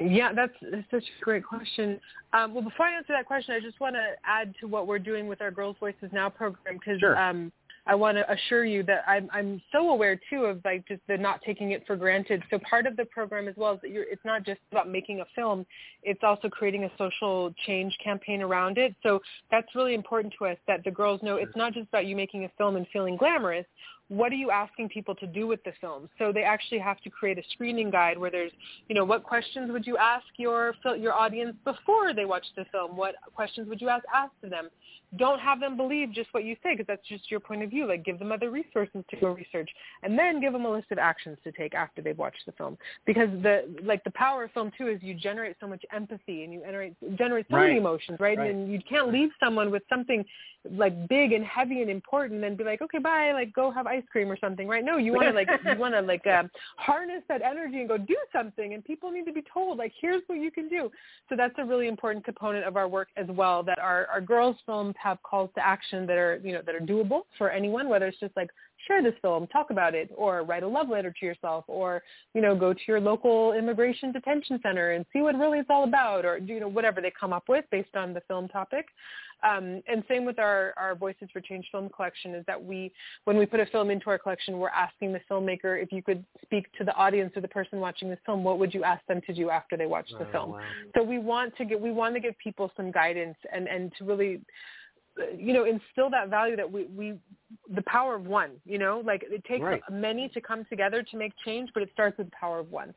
Yeah, 0.00 0.32
that's, 0.32 0.54
that's 0.62 0.90
such 0.90 1.04
a 1.04 1.24
great 1.24 1.44
question. 1.44 2.00
Um, 2.32 2.54
well, 2.54 2.64
before 2.64 2.86
I 2.86 2.96
answer 2.96 3.12
that 3.12 3.26
question, 3.26 3.54
I 3.54 3.60
just 3.60 3.80
want 3.80 3.94
to 3.96 4.12
add 4.24 4.54
to 4.60 4.66
what 4.66 4.86
we're 4.86 4.98
doing 4.98 5.28
with 5.28 5.42
our 5.42 5.50
Girls 5.50 5.76
Voices 5.78 6.08
Now 6.10 6.30
program 6.30 6.78
because 6.78 6.98
Sure. 7.00 7.18
um, 7.18 7.52
I 7.86 7.94
want 7.94 8.16
to 8.16 8.30
assure 8.30 8.64
you 8.64 8.82
that 8.84 9.04
I'm, 9.06 9.28
I'm 9.32 9.60
so 9.72 9.90
aware 9.90 10.18
too 10.30 10.44
of 10.44 10.60
like 10.64 10.86
just 10.86 11.00
the 11.08 11.16
not 11.16 11.40
taking 11.44 11.72
it 11.72 11.84
for 11.86 11.96
granted. 11.96 12.42
So 12.50 12.58
part 12.58 12.86
of 12.86 12.96
the 12.96 13.04
program 13.06 13.48
as 13.48 13.54
well 13.56 13.74
is 13.74 13.80
that 13.82 13.90
you're, 13.90 14.04
it's 14.04 14.24
not 14.24 14.44
just 14.44 14.60
about 14.70 14.88
making 14.88 15.20
a 15.20 15.24
film; 15.34 15.66
it's 16.02 16.20
also 16.22 16.48
creating 16.48 16.84
a 16.84 16.90
social 16.98 17.54
change 17.66 17.96
campaign 18.02 18.42
around 18.42 18.78
it. 18.78 18.94
So 19.02 19.20
that's 19.50 19.68
really 19.74 19.94
important 19.94 20.34
to 20.38 20.46
us 20.46 20.58
that 20.66 20.84
the 20.84 20.90
girls 20.90 21.22
know 21.22 21.36
it's 21.36 21.56
not 21.56 21.72
just 21.72 21.88
about 21.88 22.06
you 22.06 22.16
making 22.16 22.44
a 22.44 22.50
film 22.58 22.76
and 22.76 22.86
feeling 22.92 23.16
glamorous. 23.16 23.66
What 24.10 24.32
are 24.32 24.36
you 24.36 24.50
asking 24.50 24.88
people 24.88 25.14
to 25.14 25.26
do 25.26 25.46
with 25.46 25.62
the 25.62 25.72
film? 25.80 26.08
So 26.18 26.32
they 26.32 26.42
actually 26.42 26.80
have 26.80 27.00
to 27.02 27.10
create 27.10 27.38
a 27.38 27.42
screening 27.52 27.90
guide 27.90 28.18
where 28.18 28.30
there's 28.30 28.50
you 28.88 28.94
know, 28.96 29.04
what 29.04 29.22
questions 29.22 29.70
would 29.70 29.86
you 29.86 29.96
ask 29.96 30.26
your 30.36 30.74
your 30.98 31.14
audience 31.14 31.54
before 31.64 32.12
they 32.12 32.24
watch 32.24 32.44
the 32.56 32.64
film? 32.72 32.96
What 32.96 33.14
questions 33.34 33.68
would 33.68 33.80
you 33.80 33.88
ask 33.88 34.04
ask 34.12 34.32
to 34.42 34.48
them? 34.48 34.68
Don't 35.16 35.40
have 35.40 35.60
them 35.60 35.76
believe 35.76 36.12
just 36.12 36.32
what 36.32 36.44
you 36.44 36.56
say 36.62 36.72
because 36.72 36.86
that's 36.86 37.06
just 37.08 37.30
your 37.30 37.40
point 37.40 37.62
of 37.62 37.70
view. 37.70 37.86
Like 37.86 38.04
give 38.04 38.18
them 38.18 38.32
other 38.32 38.50
resources 38.50 39.04
to 39.10 39.16
go 39.16 39.28
research, 39.32 39.70
and 40.02 40.18
then 40.18 40.40
give 40.40 40.52
them 40.52 40.64
a 40.64 40.70
list 40.70 40.90
of 40.90 40.98
actions 40.98 41.38
to 41.44 41.52
take 41.52 41.74
after 41.74 42.02
they've 42.02 42.18
watched 42.18 42.44
the 42.46 42.52
film. 42.52 42.76
Because 43.06 43.28
the 43.42 43.68
like 43.82 44.02
the 44.04 44.10
power 44.10 44.44
of 44.44 44.50
film 44.52 44.72
too 44.76 44.88
is 44.88 45.00
you 45.02 45.14
generate 45.14 45.56
so 45.60 45.68
much 45.68 45.84
empathy 45.92 46.44
and 46.44 46.52
you 46.52 46.60
generate 46.60 46.94
generate 47.16 47.46
so 47.50 47.56
many 47.56 47.76
emotions, 47.76 48.18
right? 48.18 48.38
Right. 48.38 48.50
And 48.50 48.72
you 48.72 48.80
can't 48.88 49.12
leave 49.12 49.30
someone 49.38 49.70
with 49.70 49.82
something 49.88 50.24
like 50.70 51.08
big 51.08 51.32
and 51.32 51.44
heavy 51.44 51.80
and 51.80 51.90
important 51.90 52.44
and 52.44 52.56
be 52.56 52.64
like, 52.64 52.82
okay, 52.82 52.98
bye, 52.98 53.32
like 53.32 53.52
go 53.52 53.70
have 53.70 53.86
ice 53.86 53.99
cream 54.10 54.30
or 54.30 54.38
something, 54.38 54.68
right? 54.68 54.84
No, 54.84 54.96
you 54.96 55.12
want 55.12 55.28
to 55.28 55.32
like 55.32 55.48
you 55.64 55.76
want 55.78 55.94
to 55.94 56.00
like 56.00 56.26
um, 56.26 56.50
harness 56.76 57.22
that 57.28 57.42
energy 57.42 57.80
and 57.80 57.88
go 57.88 57.98
do 57.98 58.16
something. 58.32 58.74
And 58.74 58.84
people 58.84 59.10
need 59.10 59.24
to 59.26 59.32
be 59.32 59.44
told 59.52 59.78
like, 59.78 59.92
here's 60.00 60.22
what 60.26 60.38
you 60.38 60.50
can 60.50 60.68
do. 60.68 60.90
So 61.28 61.36
that's 61.36 61.54
a 61.58 61.64
really 61.64 61.88
important 61.88 62.24
component 62.24 62.64
of 62.64 62.76
our 62.76 62.88
work 62.88 63.08
as 63.16 63.26
well. 63.28 63.62
That 63.62 63.78
our 63.78 64.06
our 64.06 64.20
girls 64.20 64.56
films 64.66 64.94
have 65.02 65.22
calls 65.22 65.50
to 65.56 65.66
action 65.66 66.06
that 66.06 66.16
are 66.16 66.40
you 66.42 66.52
know 66.52 66.62
that 66.64 66.74
are 66.74 66.80
doable 66.80 67.22
for 67.38 67.50
anyone, 67.50 67.88
whether 67.88 68.06
it's 68.06 68.20
just 68.20 68.36
like 68.36 68.50
share 68.86 69.02
this 69.02 69.14
film, 69.22 69.46
talk 69.48 69.70
about 69.70 69.94
it, 69.94 70.10
or 70.16 70.42
write 70.42 70.62
a 70.62 70.68
love 70.68 70.88
letter 70.88 71.12
to 71.18 71.26
yourself, 71.26 71.64
or 71.68 72.02
you 72.34 72.40
know 72.40 72.54
go 72.54 72.72
to 72.72 72.80
your 72.86 73.00
local 73.00 73.52
immigration 73.52 74.12
detention 74.12 74.58
center 74.62 74.92
and 74.92 75.04
see 75.12 75.20
what 75.20 75.34
really 75.36 75.58
it's 75.58 75.70
all 75.70 75.84
about, 75.84 76.24
or 76.24 76.38
you 76.38 76.60
know 76.60 76.68
whatever 76.68 77.00
they 77.00 77.12
come 77.18 77.32
up 77.32 77.44
with 77.48 77.64
based 77.70 77.94
on 77.94 78.12
the 78.14 78.20
film 78.28 78.48
topic. 78.48 78.86
Um, 79.42 79.82
and 79.88 80.04
same 80.08 80.24
with 80.26 80.38
our, 80.38 80.74
our 80.76 80.94
Voices 80.94 81.28
for 81.32 81.40
Change 81.40 81.66
film 81.72 81.88
collection 81.88 82.34
is 82.34 82.44
that 82.46 82.62
we, 82.62 82.92
when 83.24 83.38
we 83.38 83.46
put 83.46 83.58
a 83.60 83.66
film 83.66 83.90
into 83.90 84.10
our 84.10 84.18
collection, 84.18 84.58
we're 84.58 84.68
asking 84.68 85.12
the 85.14 85.20
filmmaker 85.30 85.82
if 85.82 85.92
you 85.92 86.02
could 86.02 86.24
speak 86.42 86.66
to 86.76 86.84
the 86.84 86.94
audience 86.94 87.32
or 87.34 87.40
the 87.40 87.48
person 87.48 87.80
watching 87.80 88.10
this 88.10 88.18
film, 88.26 88.44
what 88.44 88.58
would 88.58 88.74
you 88.74 88.84
ask 88.84 89.04
them 89.06 89.20
to 89.26 89.32
do 89.32 89.48
after 89.48 89.78
they 89.78 89.86
watch 89.86 90.10
the 90.10 90.26
Oh, 90.26 90.32
film? 90.32 90.50
wow. 90.50 90.60
So 90.94 91.02
we 91.02 91.18
want 91.18 91.56
to 91.56 91.64
get, 91.64 91.80
we 91.80 91.90
want 91.90 92.14
to 92.16 92.20
give 92.20 92.36
people 92.36 92.70
some 92.76 92.90
guidance 92.90 93.36
and, 93.50 93.66
and 93.66 93.90
to 93.96 94.04
really, 94.04 94.42
you 95.36 95.52
know, 95.52 95.64
instill 95.64 96.10
that 96.10 96.28
value 96.28 96.56
that 96.56 96.70
we, 96.70 96.84
we, 96.86 97.18
the 97.74 97.82
power 97.82 98.14
of 98.14 98.26
one, 98.26 98.52
you 98.64 98.78
know, 98.78 99.02
like 99.04 99.24
it 99.28 99.44
takes 99.44 99.62
Right. 99.64 99.82
many 99.90 100.28
to 100.30 100.40
come 100.40 100.64
together 100.66 101.02
to 101.02 101.16
make 101.16 101.32
change, 101.44 101.70
but 101.74 101.82
it 101.82 101.90
starts 101.92 102.18
with 102.18 102.28
the 102.28 102.36
power 102.38 102.58
of 102.58 102.70
one. 102.70 102.94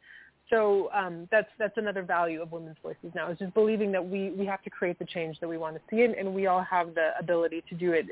So 0.50 0.90
um, 0.94 1.28
that's 1.32 1.48
that's 1.58 1.78
another 1.78 2.04
value 2.04 2.42
of 2.42 2.52
women's 2.52 2.76
voices 2.84 3.12
now 3.16 3.32
is 3.32 3.40
just 3.40 3.54
believing 3.54 3.92
that 3.94 4.08
we 4.08 4.32
we 4.32 4.46
have 4.46 4.62
to 4.64 4.70
create 4.70 5.00
the 5.00 5.06
change 5.06 5.40
that 5.40 5.48
we 5.48 5.58
want 5.58 5.76
to 5.76 5.82
see, 5.90 6.04
and, 6.04 6.14
and 6.16 6.34
we 6.34 6.48
all 6.48 6.62
have 6.62 6.94
the 6.94 7.12
ability 7.18 7.64
to 7.70 7.76
do 7.76 7.94
it. 7.94 8.06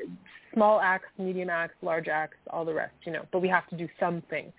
Small 0.54 0.80
acts, 0.80 1.08
medium 1.18 1.50
acts, 1.50 1.74
large 1.82 2.08
acts, 2.08 2.38
all 2.48 2.64
the 2.64 2.72
rest, 2.72 2.94
you 3.04 3.12
know. 3.12 3.26
But 3.32 3.42
we 3.42 3.48
have 3.48 3.68
to 3.68 3.76
do 3.76 3.86
something. 4.00 4.50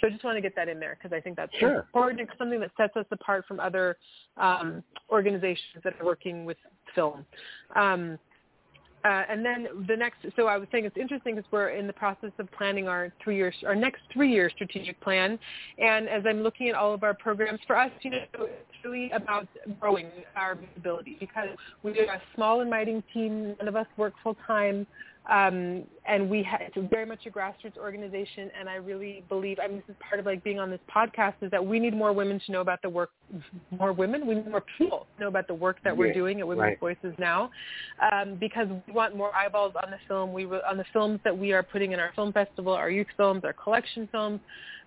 So 0.00 0.08
I 0.08 0.10
just 0.10 0.24
want 0.24 0.36
to 0.36 0.42
get 0.42 0.56
that 0.56 0.68
in 0.68 0.80
there 0.80 0.98
because 1.00 1.16
I 1.16 1.20
think 1.20 1.36
that's 1.36 1.54
Sure. 1.54 1.78
important. 1.78 2.20
It's 2.20 2.32
something 2.36 2.60
that 2.60 2.72
sets 2.76 2.96
us 2.96 3.06
apart 3.12 3.44
from 3.46 3.60
other 3.60 3.96
um, 4.36 4.82
organizations 5.08 5.82
that 5.84 5.94
are 6.00 6.04
working 6.04 6.44
with 6.44 6.56
film. 6.94 7.24
Um, 7.76 8.18
uh, 9.04 9.22
and 9.30 9.44
then 9.44 9.66
the 9.88 9.96
next, 9.96 10.18
so 10.36 10.46
I 10.46 10.58
was 10.58 10.68
saying 10.70 10.84
it's 10.84 10.96
interesting 10.96 11.36
because 11.36 11.50
we're 11.50 11.70
in 11.70 11.86
the 11.86 11.92
process 11.92 12.32
of 12.38 12.50
planning 12.52 12.86
our 12.86 13.12
three 13.22 13.36
years, 13.36 13.54
our 13.66 13.74
next 13.74 14.02
three-year 14.12 14.50
strategic 14.50 15.00
plan. 15.00 15.38
And 15.78 16.08
as 16.08 16.22
I'm 16.28 16.42
looking 16.42 16.68
at 16.68 16.74
all 16.74 16.92
of 16.92 17.02
our 17.02 17.14
programs, 17.14 17.60
for 17.66 17.76
us, 17.76 17.90
you 18.02 18.10
know, 18.10 18.18
it's 18.34 18.84
really 18.84 19.10
about 19.12 19.46
growing 19.80 20.06
our 20.36 20.54
visibility 20.54 21.16
because 21.18 21.48
we 21.82 21.98
are 22.00 22.14
a 22.14 22.22
small 22.34 22.60
and 22.60 22.68
mighty 22.68 23.02
team. 23.14 23.56
None 23.58 23.68
of 23.68 23.76
us 23.76 23.86
work 23.96 24.12
full 24.22 24.36
time. 24.46 24.86
Um, 25.28 25.84
and 26.08 26.30
we 26.30 26.42
ha- 26.42 26.58
it's 26.60 26.90
very 26.90 27.04
much 27.04 27.20
a 27.26 27.30
grassroots 27.30 27.76
organization, 27.76 28.50
and 28.58 28.68
I 28.68 28.76
really 28.76 29.22
believe. 29.28 29.58
I 29.62 29.68
mean, 29.68 29.76
this 29.86 29.94
is 29.94 30.02
part 30.08 30.18
of 30.18 30.26
like 30.26 30.42
being 30.42 30.58
on 30.58 30.70
this 30.70 30.80
podcast 30.92 31.34
is 31.42 31.50
that 31.50 31.64
we 31.64 31.78
need 31.78 31.94
more 31.94 32.12
women 32.12 32.40
to 32.46 32.52
know 32.52 32.62
about 32.62 32.80
the 32.82 32.88
work. 32.88 33.10
More 33.78 33.92
women, 33.92 34.26
we 34.26 34.36
need 34.36 34.48
more 34.48 34.64
people 34.78 35.06
to 35.16 35.22
know 35.22 35.28
about 35.28 35.46
the 35.46 35.54
work 35.54 35.76
that 35.84 35.96
we're 35.96 36.08
Yeah, 36.08 36.14
doing 36.14 36.40
at 36.40 36.48
Women's 36.48 36.78
right. 36.80 36.80
Voices 36.80 37.14
now, 37.18 37.50
um, 38.10 38.36
because 38.40 38.66
we 38.86 38.92
want 38.92 39.14
more 39.14 39.34
eyeballs 39.36 39.74
on 39.84 39.90
the 39.90 39.98
film. 40.08 40.32
We 40.32 40.46
re- 40.46 40.62
on 40.68 40.78
the 40.78 40.86
films 40.92 41.20
that 41.24 41.36
we 41.36 41.52
are 41.52 41.62
putting 41.62 41.92
in 41.92 42.00
our 42.00 42.12
film 42.16 42.32
festival, 42.32 42.72
our 42.72 42.90
youth 42.90 43.06
films, 43.16 43.42
our 43.44 43.52
collection 43.52 44.08
films, 44.10 44.40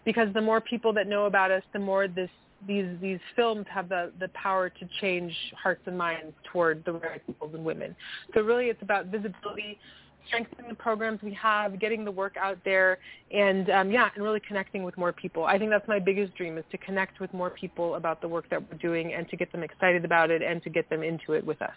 because 0.03 0.33
the 0.33 0.41
more 0.41 0.59
people 0.59 0.91
that 0.93 1.07
know 1.07 1.25
about 1.25 1.51
us, 1.51 1.63
the 1.73 1.79
more 1.79 2.07
this 2.07 2.29
these 2.67 2.87
these 3.01 3.19
films 3.35 3.65
have 3.69 3.89
the 3.89 4.11
the 4.19 4.29
power 4.29 4.69
to 4.69 4.89
change 5.01 5.33
hearts 5.61 5.81
and 5.85 5.97
minds 5.97 6.33
toward 6.51 6.83
the 6.85 6.93
rights 6.93 7.23
of 7.41 7.53
and 7.53 7.63
women. 7.63 7.95
So 8.33 8.41
really, 8.41 8.67
it's 8.67 8.81
about 8.81 9.07
visibility, 9.07 9.79
strengthening 10.27 10.69
the 10.69 10.75
programs 10.75 11.21
we 11.21 11.33
have, 11.33 11.79
getting 11.79 12.05
the 12.05 12.11
work 12.11 12.35
out 12.39 12.57
there, 12.63 12.99
and 13.31 13.69
um, 13.69 13.91
yeah, 13.91 14.09
and 14.15 14.23
really 14.23 14.41
connecting 14.47 14.83
with 14.83 14.97
more 14.97 15.11
people. 15.11 15.45
I 15.45 15.57
think 15.57 15.69
that's 15.69 15.87
my 15.87 15.99
biggest 15.99 16.35
dream 16.35 16.57
is 16.57 16.65
to 16.71 16.77
connect 16.77 17.19
with 17.19 17.33
more 17.33 17.49
people 17.49 17.95
about 17.95 18.21
the 18.21 18.27
work 18.27 18.49
that 18.49 18.61
we're 18.61 18.77
doing 18.77 19.13
and 19.13 19.29
to 19.29 19.37
get 19.37 19.51
them 19.51 19.63
excited 19.63 20.05
about 20.05 20.31
it 20.31 20.41
and 20.41 20.61
to 20.63 20.69
get 20.69 20.89
them 20.89 21.03
into 21.03 21.33
it 21.33 21.45
with 21.45 21.61
us. 21.61 21.73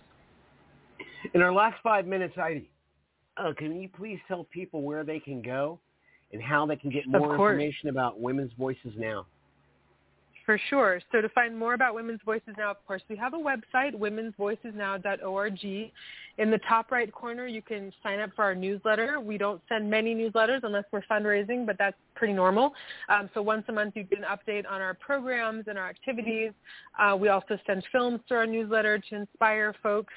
In 1.35 1.43
our 1.43 1.53
last 1.53 1.77
five 1.83 2.07
minutes, 2.07 2.35
Heidi, 2.37 2.71
uh, 3.37 3.53
can 3.57 3.81
you 3.81 3.89
please 3.89 4.19
tell 4.29 4.45
people 4.45 4.83
where 4.83 5.05
they 5.05 5.19
can 5.19 5.43
go 5.43 5.79
and 6.33 6.43
how 6.43 6.67
they 6.67 6.77
can 6.77 6.91
get 6.91 7.07
more 7.07 7.33
information 7.33 7.89
about 7.89 8.21
Women's 8.21 8.53
Voices 8.59 8.93
Now? 8.97 9.27
For 10.47 10.61
sure. 10.71 11.01
So 11.11 11.21
to 11.21 11.29
find 11.31 11.59
more 11.59 11.75
about 11.75 11.95
Women's 11.95 12.21
Voices 12.25 12.55
Now, 12.57 12.71
of 12.71 12.77
course, 12.87 13.03
we 13.09 13.17
have 13.17 13.35
a 13.35 13.37
website, 13.37 13.95
womensvoicesnow.org. 13.95 15.93
In 16.39 16.51
the 16.51 16.59
top 16.69 16.91
right 16.91 17.11
corner, 17.13 17.47
you 17.47 17.63
can 17.63 17.93
sign 18.03 18.21
up 18.21 18.31
for 18.37 18.45
our 18.45 18.55
newsletter. 18.55 19.21
We 19.21 19.39
don't 19.39 19.61
send 19.69 19.91
many 19.91 20.15
newsletters 20.15 20.61
unless 20.65 20.85
we're 20.93 21.03
fundraising, 21.11 21.65
but 21.65 21.77
that's 21.79 21.97
pretty 22.15 22.35
normal. 22.35 22.75
Um, 23.09 23.31
so 23.33 23.41
once 23.41 23.65
a 23.69 23.73
month, 23.73 23.97
you 23.97 24.03
get 24.03 24.19
an 24.19 24.25
update 24.25 24.65
on 24.71 24.81
our 24.81 24.95
programs 24.95 25.65
and 25.69 25.79
our 25.79 25.89
activities. 25.89 26.53
Uh, 26.99 27.17
we 27.19 27.29
also 27.29 27.59
send 27.67 27.85
films 27.91 28.21
to 28.29 28.35
our 28.35 28.47
newsletter 28.47 28.99
to 28.99 29.17
inspire 29.17 29.75
folks. 29.83 30.13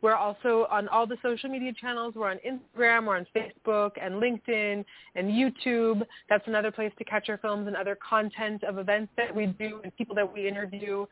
We're 0.00 0.14
also 0.14 0.66
on 0.70 0.88
all 0.88 1.06
the 1.06 1.16
social 1.22 1.50
media 1.50 1.72
channels. 1.78 2.14
We're 2.14 2.30
on 2.30 2.38
Instagram, 2.38 3.06
we're 3.06 3.16
on 3.16 3.26
Facebook 3.36 3.92
and 4.00 4.14
LinkedIn 4.14 4.84
and 5.14 5.28
YouTube. 5.28 6.02
That's 6.28 6.46
another 6.46 6.70
place 6.70 6.92
to 6.98 7.04
catch 7.04 7.28
our 7.28 7.38
films 7.38 7.66
and 7.66 7.76
other 7.76 7.96
content 7.96 8.64
of 8.64 8.78
events 8.78 9.12
that 9.16 9.34
we 9.34 9.46
do 9.46 9.80
and 9.82 9.94
people 9.96 10.14
that 10.14 10.32
we 10.32 10.48
interview. 10.48 11.04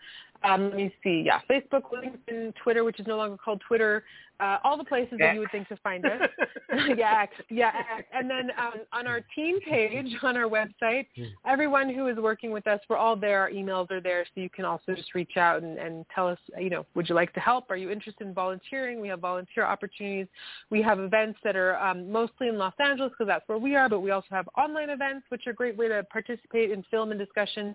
Um, 0.44 0.68
let 0.70 0.76
me 0.76 0.94
see. 1.02 1.22
Yeah, 1.24 1.40
Facebook, 1.50 1.82
LinkedIn, 1.92 2.54
Twitter, 2.62 2.84
which 2.84 3.00
is 3.00 3.06
no 3.06 3.16
longer 3.16 3.36
called 3.36 3.62
Twitter. 3.66 4.04
Uh, 4.38 4.58
all 4.64 4.76
the 4.76 4.84
places 4.84 5.14
that 5.18 5.32
you 5.32 5.40
would 5.40 5.50
think 5.50 5.66
to 5.66 5.76
find 5.78 6.04
us. 6.04 6.28
yeah, 6.96 7.24
yeah. 7.48 7.72
And 8.12 8.28
then 8.28 8.50
um, 8.58 8.80
on 8.92 9.06
our 9.06 9.22
team 9.34 9.58
page 9.60 10.14
on 10.22 10.36
our 10.36 10.44
website, 10.44 11.06
hmm. 11.16 11.24
everyone 11.46 11.88
who 11.92 12.08
is 12.08 12.18
working 12.18 12.50
with 12.50 12.66
us, 12.66 12.78
we're 12.90 12.98
all 12.98 13.16
there. 13.16 13.40
Our 13.40 13.50
emails 13.50 13.90
are 13.90 14.00
there, 14.00 14.26
so 14.26 14.42
you 14.42 14.50
can 14.50 14.66
also 14.66 14.94
just 14.94 15.14
reach 15.14 15.38
out 15.38 15.62
and, 15.62 15.78
and 15.78 16.04
tell 16.14 16.28
us, 16.28 16.38
you 16.58 16.68
know, 16.68 16.84
would 16.94 17.08
you 17.08 17.14
like 17.14 17.32
to 17.32 17.40
help? 17.40 17.70
Are 17.70 17.76
you 17.76 17.90
interested 17.90 18.26
in 18.26 18.34
volunteering? 18.34 19.00
We 19.00 19.08
have 19.08 19.20
volunteer 19.20 19.64
opportunities. 19.64 20.26
We 20.68 20.82
have 20.82 21.00
events 21.00 21.38
that 21.42 21.56
are 21.56 21.78
um, 21.78 22.12
mostly 22.12 22.48
in 22.48 22.58
Los 22.58 22.74
Angeles 22.78 23.12
because 23.12 23.28
that's 23.28 23.48
where 23.48 23.58
we 23.58 23.74
are, 23.74 23.88
but 23.88 24.00
we 24.00 24.10
also 24.10 24.28
have 24.30 24.48
online 24.58 24.90
events, 24.90 25.24
which 25.30 25.46
are 25.46 25.52
a 25.52 25.54
great 25.54 25.78
way 25.78 25.88
to 25.88 26.04
participate 26.12 26.70
in 26.72 26.84
film 26.90 27.10
and 27.10 27.18
discussion. 27.18 27.74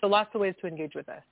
So 0.00 0.08
lots 0.08 0.30
of 0.34 0.40
ways 0.40 0.54
to 0.60 0.66
engage 0.66 0.94
with 0.96 1.08
us. 1.08 1.22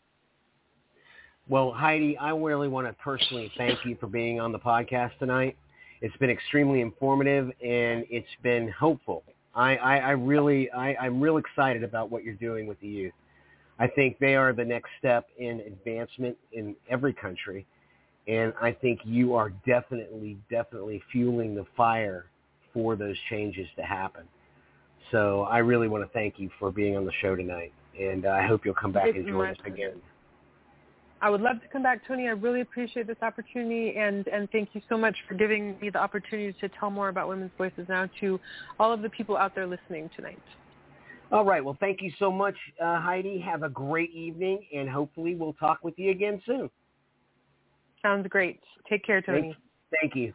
Well, 1.48 1.72
Heidi, 1.72 2.16
I 2.18 2.30
really 2.30 2.68
want 2.68 2.86
to 2.86 2.92
personally 3.02 3.50
thank 3.56 3.84
you 3.84 3.96
for 4.00 4.06
being 4.06 4.40
on 4.40 4.52
the 4.52 4.58
podcast 4.58 5.18
tonight. 5.18 5.56
It's 6.00 6.16
been 6.18 6.30
extremely 6.30 6.80
informative 6.80 7.46
and 7.62 8.04
it's 8.10 8.28
been 8.42 8.68
hopeful. 8.68 9.24
I, 9.54 9.76
I, 9.76 9.96
I 9.96 10.10
really, 10.10 10.70
I, 10.70 10.94
I'm 10.94 11.20
real 11.20 11.36
excited 11.38 11.82
about 11.84 12.10
what 12.10 12.24
you're 12.24 12.34
doing 12.34 12.66
with 12.66 12.80
the 12.80 12.86
youth. 12.86 13.12
I 13.78 13.88
think 13.88 14.18
they 14.20 14.36
are 14.36 14.52
the 14.52 14.64
next 14.64 14.90
step 14.98 15.26
in 15.38 15.60
advancement 15.60 16.36
in 16.52 16.76
every 16.88 17.12
country. 17.12 17.66
And 18.28 18.52
I 18.60 18.72
think 18.72 19.00
you 19.04 19.34
are 19.34 19.50
definitely, 19.66 20.38
definitely 20.48 21.02
fueling 21.10 21.56
the 21.56 21.66
fire 21.76 22.26
for 22.72 22.94
those 22.94 23.16
changes 23.28 23.66
to 23.76 23.82
happen. 23.82 24.22
So 25.10 25.42
I 25.42 25.58
really 25.58 25.88
want 25.88 26.04
to 26.04 26.10
thank 26.12 26.38
you 26.38 26.50
for 26.58 26.70
being 26.70 26.96
on 26.96 27.04
the 27.04 27.12
show 27.20 27.34
tonight. 27.34 27.72
And 28.00 28.26
I 28.26 28.46
hope 28.46 28.64
you'll 28.64 28.74
come 28.74 28.92
back 28.92 29.08
it's 29.08 29.18
and 29.18 29.26
join 29.26 29.50
us 29.50 29.56
again. 29.66 30.00
I 31.22 31.30
would 31.30 31.40
love 31.40 31.62
to 31.62 31.68
come 31.68 31.84
back, 31.84 32.00
Tony. 32.06 32.26
I 32.26 32.32
really 32.32 32.62
appreciate 32.62 33.06
this 33.06 33.16
opportunity, 33.22 33.96
and, 33.96 34.26
and 34.26 34.50
thank 34.50 34.70
you 34.72 34.82
so 34.88 34.98
much 34.98 35.16
for 35.28 35.34
giving 35.34 35.78
me 35.80 35.88
the 35.88 36.00
opportunity 36.00 36.52
to 36.60 36.68
tell 36.80 36.90
more 36.90 37.10
about 37.10 37.28
Women's 37.28 37.52
Voices 37.56 37.86
now 37.88 38.08
to 38.18 38.40
all 38.80 38.92
of 38.92 39.02
the 39.02 39.08
people 39.08 39.36
out 39.36 39.54
there 39.54 39.64
listening 39.64 40.10
tonight. 40.16 40.42
All 41.30 41.44
right. 41.44 41.64
Well, 41.64 41.76
thank 41.78 42.02
you 42.02 42.10
so 42.18 42.32
much, 42.32 42.56
uh, 42.82 43.00
Heidi. 43.00 43.38
Have 43.38 43.62
a 43.62 43.68
great 43.68 44.12
evening, 44.12 44.66
and 44.74 44.88
hopefully 44.88 45.36
we'll 45.36 45.54
talk 45.54 45.78
with 45.84 45.94
you 45.96 46.10
again 46.10 46.42
soon. 46.44 46.68
Sounds 48.02 48.26
great. 48.28 48.58
Take 48.90 49.04
care, 49.04 49.22
Tony. 49.22 49.56
Thank, 49.92 50.02
thank 50.02 50.16
you. 50.16 50.34